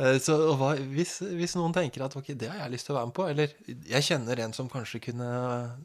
Eh, 0.00 0.16
Så 0.24 0.38
og 0.48 0.54
hva, 0.62 0.70
hvis, 0.94 1.18
hvis 1.36 1.56
noen 1.58 1.76
tenker 1.76 2.06
at 2.06 2.16
ok, 2.16 2.32
det 2.40 2.48
har 2.48 2.62
jeg 2.62 2.72
lyst 2.78 2.88
til 2.88 2.96
å 2.96 3.00
være 3.00 3.10
med 3.10 3.16
på, 3.18 3.26
eller 3.34 3.52
jeg 3.92 4.06
kjenner 4.08 4.40
en 4.46 4.56
som 4.56 4.70
kanskje 4.72 5.02
kunne 5.10 5.28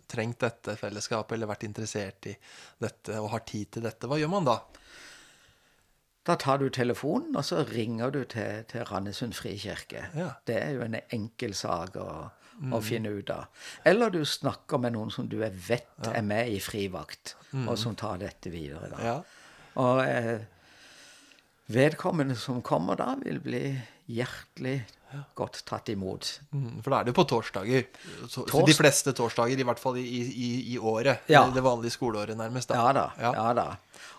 trengt 0.07 0.39
dette 0.45 0.77
fellesskapet, 0.79 1.35
eller 1.35 1.51
vært 1.51 1.67
interessert 1.67 2.31
i 2.31 2.37
dette 2.83 3.19
og 3.19 3.33
har 3.35 3.43
tid 3.49 3.73
til 3.75 3.83
dette, 3.89 4.07
hva 4.07 4.21
gjør 4.21 4.31
man 4.31 4.47
da? 4.47 4.61
Da 6.23 6.37
tar 6.39 6.61
du 6.61 6.69
telefonen, 6.71 7.35
og 7.35 7.43
så 7.43 7.65
ringer 7.67 8.13
du 8.15 8.21
til, 8.31 8.63
til 8.71 8.85
Randesund 8.87 9.35
frikirke. 9.35 10.05
Ja. 10.15 10.29
Det 10.47 10.55
er 10.55 10.77
jo 10.77 10.85
en 10.85 10.95
enkel 11.11 11.51
sak 11.57 11.99
å, 12.61 12.77
å 12.77 12.81
finne 12.83 13.11
ut 13.13 13.29
av. 13.33 13.45
Eller 13.85 14.13
du 14.13 14.21
snakker 14.25 14.81
med 14.81 14.95
noen 14.97 15.11
som 15.13 15.27
du 15.29 15.39
er 15.45 15.53
ja. 15.69 16.13
er 16.13 16.25
med 16.25 16.51
i 16.51 16.59
frivakt, 16.63 17.35
og 17.65 17.77
som 17.79 17.95
tar 17.95 18.21
dette 18.21 18.51
videre. 18.53 18.89
da. 18.93 19.03
Ja. 19.03 19.15
Og 19.81 20.03
eh, 20.05 20.43
vedkommende 21.73 22.35
som 22.37 22.61
kommer 22.61 22.99
da, 22.99 23.13
vil 23.23 23.39
bli 23.43 23.63
hjertelig 24.13 24.81
godt 25.37 25.61
tatt 25.65 25.89
imot. 25.93 26.39
Mm, 26.51 26.81
For 26.83 26.89
da 26.93 26.99
er 26.99 27.05
det 27.07 27.13
jo 27.13 27.17
på 27.19 27.25
torsdager. 27.29 27.85
Så, 28.27 28.45
Tors- 28.49 28.65
De 28.67 28.75
fleste 28.77 29.13
torsdager, 29.15 29.59
i 29.59 29.67
hvert 29.67 29.81
fall 29.81 29.99
i, 30.01 30.05
i, 30.31 30.49
i 30.73 30.77
året. 30.79 31.27
Ja. 31.29 31.43
Det 31.53 31.63
vanlige 31.63 31.93
skoleåret, 31.93 32.37
nærmest. 32.37 32.71
Da. 32.71 32.79
Ja 32.81 32.93
da. 32.97 33.05
Ja. 33.21 33.33
ja 33.37 33.53
da. 33.57 33.67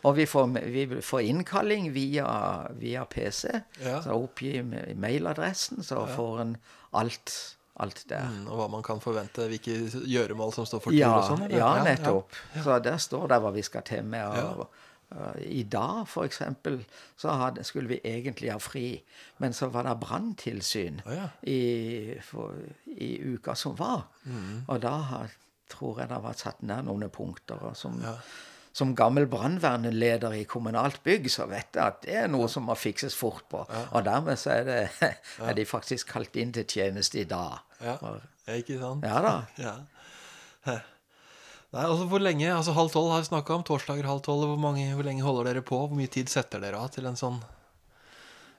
Og 0.04 0.16
vi 0.18 0.26
får, 0.28 0.54
vi 0.70 0.84
får 1.02 1.24
innkalling 1.26 1.90
via, 1.94 2.28
via 2.78 3.04
PC. 3.10 3.50
Ja. 3.82 4.00
Så 4.04 4.16
oppgi 4.16 4.60
mailadressen, 4.62 5.82
så 5.84 6.06
får 6.14 6.40
en 6.44 6.56
alt, 6.94 7.34
alt 7.82 8.04
der. 8.08 8.28
Mm, 8.30 8.46
Og 8.46 8.56
hva 8.60 8.66
man 8.70 8.82
kan 8.86 9.00
forvente, 9.02 9.48
hvilke 9.50 9.74
gjøremål 10.06 10.52
som 10.54 10.66
står 10.66 10.80
for 10.84 10.90
tur 10.94 10.98
Ja, 11.00 11.12
og 11.18 11.24
sånn? 11.32 11.50
ja, 11.50 11.70
nettopp. 11.82 12.32
Så 12.62 12.78
der 12.84 12.98
står 13.02 13.28
det 13.32 13.38
hva 13.42 13.50
vi 13.54 13.62
skal 13.66 13.82
til 13.82 14.04
med. 14.04 14.20
Ja. 14.20 14.44
Og, 14.54 14.68
uh, 15.14 15.34
I 15.42 15.62
dag, 15.62 16.04
for 16.08 16.24
eksempel, 16.24 16.84
så 17.16 17.34
hadde, 17.40 17.64
skulle 17.64 17.88
vi 17.88 18.00
egentlig 18.04 18.52
ha 18.52 18.58
fri, 18.62 19.02
men 19.42 19.52
så 19.52 19.66
var 19.74 19.82
det 19.88 19.96
branntilsyn 20.04 21.02
oh, 21.06 21.12
ja. 21.14 21.28
i, 21.42 22.14
i 22.94 23.10
uka 23.34 23.54
som 23.58 23.74
var. 23.78 24.06
Mm. 24.24 24.64
Og 24.68 24.80
da 24.82 24.94
har, 25.10 25.34
tror 25.70 26.00
jeg 26.04 26.08
det 26.14 26.22
var 26.22 26.34
satt 26.38 26.62
ned 26.62 26.84
noen 26.86 27.10
punkter. 27.10 27.72
som, 27.74 27.98
Ja. 28.02 28.16
Som 28.74 28.90
gammel 28.98 29.28
brannvernleder 29.30 30.32
i 30.34 30.44
kommunalt 30.50 30.96
bygg, 31.06 31.28
så 31.30 31.46
vet 31.46 31.76
jeg 31.78 31.84
at 31.84 32.00
det 32.02 32.16
er 32.24 32.30
noe 32.32 32.48
som 32.50 32.64
må 32.66 32.74
fikses 32.74 33.14
fort 33.14 33.44
på. 33.52 33.60
Og 33.94 34.00
dermed 34.06 34.34
så 34.40 34.50
er, 34.56 34.64
det, 34.66 35.10
er 35.46 35.54
de 35.54 35.64
faktisk 35.70 36.10
kalt 36.10 36.34
inn 36.42 36.50
til 36.56 36.66
tjeneste 36.66 37.20
i 37.22 37.26
dag. 37.30 37.60
Ja. 37.84 37.94
Ikke 38.58 38.80
sant? 38.82 39.06
Ja 39.06 39.20
da. 39.22 39.34
Ja. 39.64 39.76
Nei, 41.74 41.82
altså 41.90 42.04
Hvor 42.06 42.22
lenge? 42.22 42.46
altså 42.54 42.72
Halv 42.76 42.92
tolv 42.94 43.10
har 43.10 43.22
vi 43.24 43.26
snakka 43.28 43.54
om. 43.56 43.62
Torsdager 43.66 44.06
halv 44.06 44.20
tolv. 44.22 44.44
Hvor, 44.46 44.60
mange- 44.62 44.92
hvor 44.94 45.02
lenge 45.06 45.22
holder 45.26 45.48
dere 45.52 45.62
på? 45.66 45.80
Hvor 45.88 45.96
mye 45.98 46.06
tid 46.10 46.30
setter 46.30 46.62
dere 46.62 46.78
av 46.78 46.90
til 46.94 47.06
en 47.10 47.18
sånn 47.18 47.40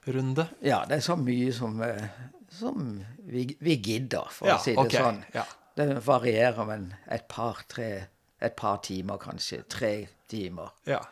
runde? 0.06 0.44
Ja, 0.62 0.82
det 0.88 0.98
er 1.00 1.06
så 1.06 1.16
mye 1.18 1.52
som, 1.56 1.80
eh, 1.82 2.04
som 2.52 2.90
vi, 3.24 3.46
vi 3.60 3.76
gidder, 3.82 4.28
for 4.30 4.48
Ja, 4.52 4.58
å 4.58 4.62
si 4.64 4.74
det 4.76 4.84
okay. 4.84 5.00
sånn. 5.02 5.22
ja. 5.34 5.44
Det 5.76 5.88
varierer, 6.06 6.64
men 6.68 6.84
et 7.12 7.26
par, 7.28 7.58
tre, 7.68 8.06
et 8.42 8.56
par 8.56 8.80
timer 8.84 9.20
kanskje. 9.22 9.62
Tre 9.68 9.92
timer. 10.28 10.72
Ja. 10.86 11.02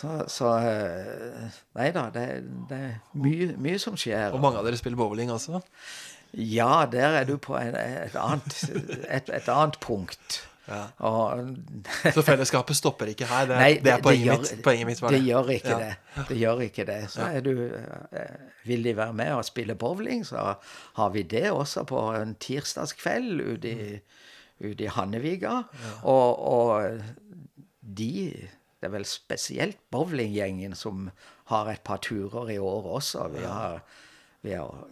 Så, 0.00 0.24
så 0.32 0.52
eh, 0.64 1.56
Nei 1.76 1.90
da, 1.94 2.06
det, 2.14 2.26
det 2.70 2.78
er 2.78 2.94
mye, 3.20 3.50
mye 3.60 3.80
som 3.82 3.98
skjer. 3.98 4.30
Og 4.34 4.42
mange 4.42 4.60
av 4.60 4.66
dere 4.66 4.78
spiller 4.80 4.98
bowling 4.98 5.32
også? 5.34 5.60
Ja, 6.32 6.86
der 6.90 7.18
er 7.20 7.26
du 7.26 7.34
på 7.42 7.56
en, 7.58 7.74
et, 7.74 8.14
annet, 8.16 8.54
et, 9.10 9.28
et 9.34 9.50
annet 9.50 9.80
punkt. 9.82 10.44
Ja. 10.70 10.80
Og, 11.08 11.48
Så 12.14 12.22
fellesskapet 12.22 12.76
stopper 12.78 13.10
ikke 13.10 13.26
her? 13.26 13.46
Det, 13.50 13.56
Nei, 13.58 13.72
det 13.82 13.92
er 13.96 14.02
poenget, 14.04 14.26
gjør, 14.28 14.38
mitt, 14.44 14.62
poenget 14.64 14.86
mitt. 14.86 15.00
det 15.10 15.20
gjør 15.26 15.50
ikke 15.56 15.74
Ja. 15.74 15.78
det. 15.78 16.26
Det 16.28 16.38
gjør 16.38 16.60
ikke 16.68 16.86
det. 16.86 16.98
Så 17.10 17.26
er 17.26 17.40
du 17.46 17.50
Vil 17.56 18.38
villig 18.70 18.96
være 18.96 19.12
med 19.16 19.32
og 19.34 19.44
spille 19.48 19.74
bowling, 19.74 20.22
så 20.26 20.54
har 20.96 21.10
vi 21.14 21.22
det 21.22 21.50
også 21.50 21.84
på 21.88 22.00
en 22.20 22.34
tirsdagskveld 22.40 23.40
ute 23.40 23.70
i, 23.74 24.00
ut 24.70 24.80
i 24.80 24.86
Hanneviga. 24.86 25.62
Og, 26.02 26.38
og 26.38 27.00
de 27.82 28.12
Det 28.80 28.88
er 28.88 28.92
vel 28.94 29.04
spesielt 29.04 29.76
bowlinggjengen 29.92 30.72
som 30.74 31.10
har 31.50 31.68
et 31.68 31.82
par 31.84 31.98
turer 32.00 32.48
i 32.54 32.58
år 32.58 32.86
også. 32.96 33.26
Vi 33.34 33.42
har, 33.44 33.80
vi 34.42 34.54
har 34.56 34.86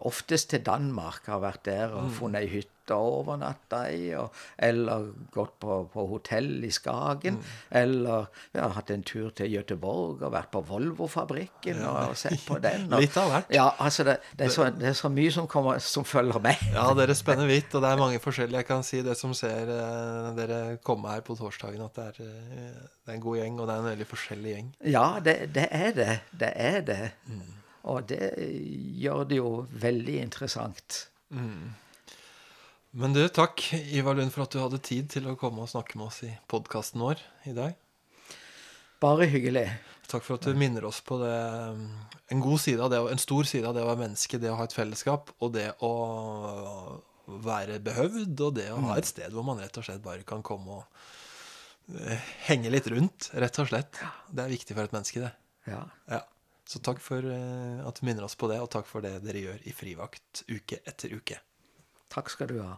oftest 0.00 0.50
til 0.50 0.62
Danmark, 0.66 1.26
har 1.26 1.38
vært 1.44 1.64
der 1.68 1.92
og 1.94 2.10
funnet 2.16 2.42
ei 2.42 2.48
hytte 2.56 2.70
og 2.94 3.20
overnatta 3.20 3.84
i. 3.92 4.10
Og, 4.18 4.34
eller 4.58 5.08
gått 5.34 5.56
på, 5.62 5.78
på 5.92 6.06
hotell 6.10 6.64
i 6.66 6.70
Skagen. 6.74 7.38
Eller 7.70 8.28
ja, 8.52 8.68
hatt 8.76 8.92
en 8.94 9.04
tur 9.06 9.30
til 9.36 9.52
Gøteborg 9.54 10.24
og 10.24 10.34
vært 10.34 10.50
på 10.52 10.64
Volvo-fabrikken 10.68 11.82
og 11.88 12.16
sett 12.18 12.44
på 12.46 12.58
den. 12.62 12.88
Og, 12.90 13.00
Litt 13.04 13.16
av 13.20 13.30
hvert. 13.32 13.54
Ja, 13.54 13.70
altså 13.78 14.06
det, 14.08 14.18
det, 14.34 14.48
er 14.48 14.54
så, 14.54 14.68
det 14.74 14.90
er 14.92 14.98
så 14.98 15.10
mye 15.12 15.32
som, 15.34 15.48
kommer, 15.50 15.80
som 15.84 16.06
følger 16.08 16.42
med. 16.44 16.60
Ja, 16.74 16.86
dere 16.98 17.16
spenner 17.18 17.48
vidt, 17.50 17.72
og 17.74 17.84
det 17.84 17.92
er 17.92 18.00
mange 18.00 18.20
forskjellige. 18.22 18.64
Jeg 18.64 18.70
kan 18.70 18.86
si 18.86 19.02
det 19.04 19.16
som 19.20 19.34
ser 19.36 19.70
eh, 19.72 20.30
dere 20.38 20.60
komme 20.84 21.12
her 21.14 21.24
på 21.26 21.36
torsdagen, 21.38 21.82
at 21.84 21.98
det 21.98 22.06
er, 22.12 22.22
eh, 22.28 22.86
det 23.04 23.12
er 23.12 23.18
en 23.18 23.24
god 23.24 23.40
gjeng, 23.40 23.58
og 23.60 23.68
det 23.68 23.74
er 23.74 23.84
en 23.84 23.90
veldig 23.92 24.08
forskjellig 24.10 24.54
gjeng. 24.56 24.72
Ja, 24.94 25.06
det, 25.24 25.36
det 25.54 25.68
er 25.70 25.92
det. 25.96 26.14
Det 26.44 26.52
er 26.54 26.80
det. 26.86 27.02
Og 27.84 28.06
det 28.08 28.32
gjør 28.96 29.26
det 29.28 29.40
jo 29.40 29.50
veldig 29.82 30.20
interessant. 30.22 31.04
Men 32.94 33.10
du, 33.12 33.24
takk 33.26 33.72
Ivar 33.74 34.14
Lund 34.14 34.30
for 34.30 34.44
at 34.44 34.52
du 34.54 34.60
hadde 34.62 34.78
tid 34.78 35.08
til 35.10 35.24
å 35.26 35.34
komme 35.38 35.64
og 35.64 35.70
snakke 35.72 35.98
med 35.98 36.12
oss 36.12 36.20
i 36.22 36.28
podkasten 36.46 37.02
vår 37.02 37.18
i 37.50 37.54
dag. 37.56 37.72
Bare 39.02 39.26
hyggelig. 39.26 39.64
Takk 40.06 40.22
for 40.22 40.38
at 40.38 40.46
du 40.46 40.54
minner 40.54 40.84
oss 40.86 41.00
på 41.02 41.16
det 41.18 41.32
en 42.30 42.44
god 42.44 42.60
side 42.62 42.78
av 42.84 42.92
det, 42.92 43.00
en 43.10 43.22
stor 43.22 43.48
side 43.50 43.66
av 43.66 43.74
det 43.74 43.82
å 43.82 43.88
være 43.88 44.02
menneske, 44.04 44.38
det 44.38 44.52
å 44.52 44.58
ha 44.60 44.66
et 44.68 44.76
fellesskap, 44.76 45.32
og 45.42 45.50
det 45.56 45.72
å 45.82 45.90
være 47.42 47.80
behøvd, 47.82 48.34
og 48.46 48.52
det 48.60 48.68
å 48.70 48.78
ha 48.86 48.98
et 49.00 49.08
sted 49.10 49.34
hvor 49.34 49.46
man 49.48 49.58
rett 49.58 49.74
og 49.80 49.88
slett 49.88 50.04
bare 50.04 50.22
kan 50.28 50.44
komme 50.46 50.78
og 50.78 51.98
eh, 51.98 52.30
henge 52.46 52.70
litt 52.70 52.86
rundt, 52.92 53.32
rett 53.34 53.58
og 53.58 53.72
slett. 53.72 53.98
Det 54.30 54.44
er 54.44 54.54
viktig 54.54 54.76
for 54.76 54.86
et 54.86 54.94
menneske, 54.94 55.24
det. 55.24 55.32
Ja. 55.72 55.82
Ja. 56.12 56.22
Så 56.70 56.78
takk 56.84 57.02
for 57.02 57.26
eh, 57.26 57.82
at 57.82 57.98
du 57.98 58.06
minner 58.06 58.28
oss 58.28 58.38
på 58.38 58.46
det, 58.52 58.60
og 58.62 58.70
takk 58.70 58.86
for 58.86 59.02
det 59.02 59.16
dere 59.24 59.42
gjør 59.48 59.66
i 59.66 59.74
frivakt 59.74 60.44
uke 60.46 60.78
etter 60.86 61.18
uke. 61.18 61.40
Takk 62.14 62.30
skal 62.30 62.48
du 62.48 62.60
ha. 62.62 62.76